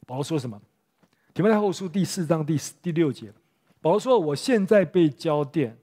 [0.06, 0.60] 保罗说什么？
[1.32, 3.32] 提摩太后书第四章第第六节，
[3.80, 5.76] 保罗说：“我现在被交电，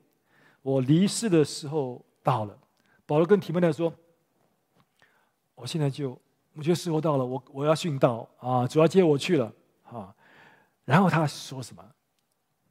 [0.61, 2.57] 我离世的时候到了。”
[3.05, 3.93] 保罗跟提摩太说
[5.55, 6.17] ：“我现在就，
[6.53, 9.51] 我觉得时候到了，我我要殉道啊，主要接我去了
[9.83, 10.13] 啊。”
[10.83, 11.85] 然后他说什么？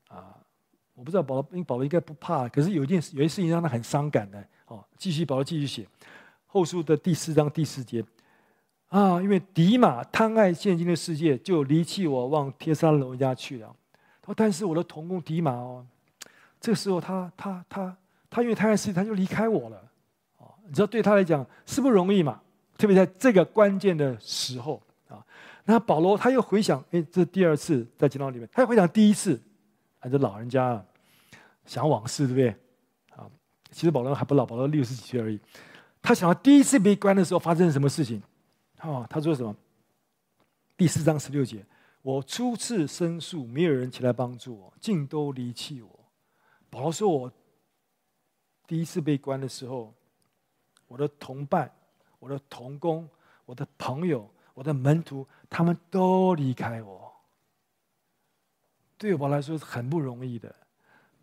[0.09, 0.37] 啊，
[0.95, 4.45] 我不知道保罗，因为保罗应该不怕，可是有一件有一事情让他很伤感的。
[4.67, 5.87] 哦，继续保罗继续写，
[6.47, 8.05] 后书的第四章第四节。
[8.89, 13.75] 啊，因为迪马贪爱现今的世界，就离弃我，往帖撒罗尼迦去了。
[14.21, 15.87] 他说：“但是我的同工迪马哦，
[16.61, 17.97] 这时候他他他
[18.29, 19.77] 他因为贪爱世界，他就离开我了。
[20.39, 22.41] 啊，你知道对他来讲是不容易嘛？
[22.81, 25.25] 特别在这个关键的时候啊。
[25.65, 29.41] 那保罗他又回想，哎，这第二次在监牢里面，他又回想第一次，
[30.01, 30.83] 啊，这老人家，
[31.67, 32.49] 想往事，对不对？
[33.15, 33.31] 啊，
[33.71, 35.39] 其实保罗还不老，保罗六十几岁而已。
[36.01, 38.23] 他想到第一次被关的时候发生什么事情。”
[38.81, 39.55] 啊，他说什么？
[40.75, 41.63] 第四章十六节，
[42.01, 46.01] 我初次申诉，没有人起来帮助我，尽都离弃我。
[46.71, 47.31] 保罗说，我
[48.67, 49.93] 第一次被关的时候，
[50.89, 51.71] 我的同伴、
[52.21, 53.09] 我的同工、
[53.45, 57.13] 我的朋友、我的门徒，他们都离开我。
[58.97, 60.55] 对我来说是很不容易的。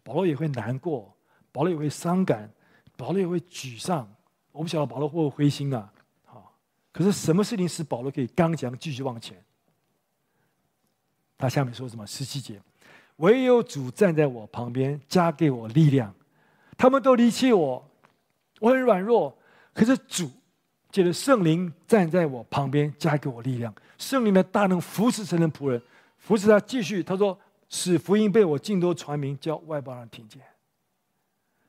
[0.03, 1.15] 保罗也会难过，
[1.51, 2.51] 保罗也会伤感，
[2.97, 4.11] 保罗也会沮丧。
[4.51, 5.93] 我不晓得保罗会不会灰心啊？
[6.25, 6.53] 好
[6.91, 9.41] 可是什么事情使保罗可以刚强继续往前？
[11.37, 12.07] 他下面说什么？
[12.07, 12.59] 十七节，
[13.17, 16.11] 唯有主站在我旁边，加给我力量。
[16.75, 17.87] 他们都离弃我，
[18.59, 19.37] 我很软弱。
[19.73, 20.31] 可是主
[20.89, 23.73] 借着圣灵站在我旁边，加给我力量。
[23.97, 25.81] 圣灵的大能扶持神的仆人，
[26.17, 27.03] 扶持他继续。
[27.03, 27.37] 他说
[27.69, 30.41] ：“使福音被我尽多传明，叫外邦人听见。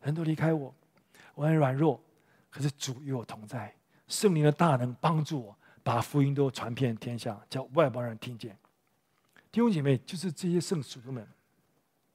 [0.02, 0.74] 人都离开我，
[1.34, 2.00] 我很软弱。
[2.50, 3.74] 可是主与我同在。”
[4.08, 8.56] 圣灵的大能帮助我，把福音都传遍天下，叫外邦人听见。
[9.52, 11.26] 弟兄姐妹，就是这些圣徒们，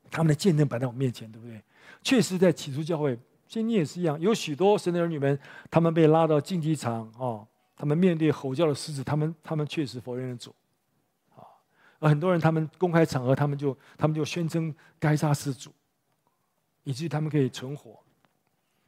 [0.09, 1.61] 他们的见证摆在我面前，对不对？
[2.01, 3.17] 确实，在起初教会，
[3.53, 5.37] 今天也是一样，有许多神的儿女们，
[5.69, 10.49] 他们被拉到竞技场哦，他们面对吼叫的狮子，他们他们确实否认了主，
[11.35, 11.45] 啊，
[11.99, 15.71] 而很多人他们公开场合，他们就他们就宣称该杀是主，
[16.83, 17.99] 以至于他们可以存活。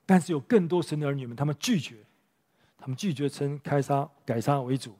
[0.03, 1.97] 但是有更多神的儿女们，他们拒绝。
[2.77, 4.95] 他们拒绝称该杀改杀为主，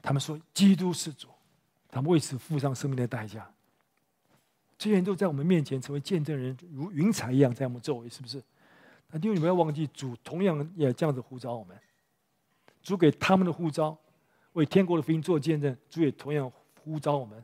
[0.00, 1.28] 他们说基督是主，
[1.90, 3.46] 他们为此付上生命的代价。
[4.78, 8.42] 这些人都在我们面前成为见证人，如云彩一样在我们周围，是不是？
[9.10, 11.76] 那弟兄，你不要忘记，主同样也这样子呼召我们。
[12.82, 13.96] 主给他们的呼召，
[14.52, 16.50] 为天国的福音做见证，主也同样
[16.80, 17.42] 呼召我们，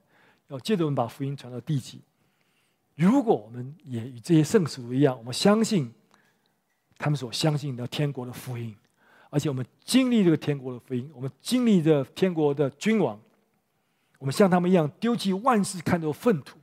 [0.49, 2.01] 要借着我们把福音传到地极。
[2.95, 5.93] 如果我们也与这些圣徒一样，我们相信
[6.99, 8.77] 他们所相信的天国的福音。
[9.31, 13.19] 而且我们经历这个天国的福音，我们经历着天国的君王，
[14.19, 16.59] 我们像他们一样丢弃万事，看作粪土，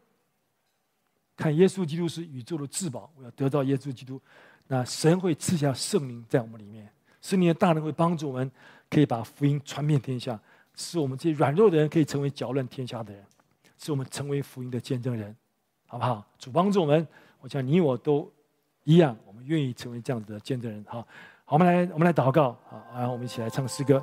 [1.35, 4.21] 看耶稣基督是宇宙的至宝，我要得到耶稣基督。
[4.71, 6.87] 那神会赐下圣灵在我们里面，
[7.21, 8.51] 圣灵的大能会帮助我们，
[8.87, 10.39] 可以把福音传遍天下，
[10.75, 13.25] 使我们这些软弱的人可以成为搅乱天下的人，
[13.79, 15.35] 使我们成为福音的见证人，
[15.87, 16.23] 好不好？
[16.37, 17.07] 主帮助我们，
[17.41, 18.31] 我想你我都
[18.83, 20.85] 一样，我们愿意成为这样子的见证人。
[20.87, 21.01] 好，
[21.45, 23.99] 好，我们来，我们来祷告，好，然后我们一起来唱诗歌。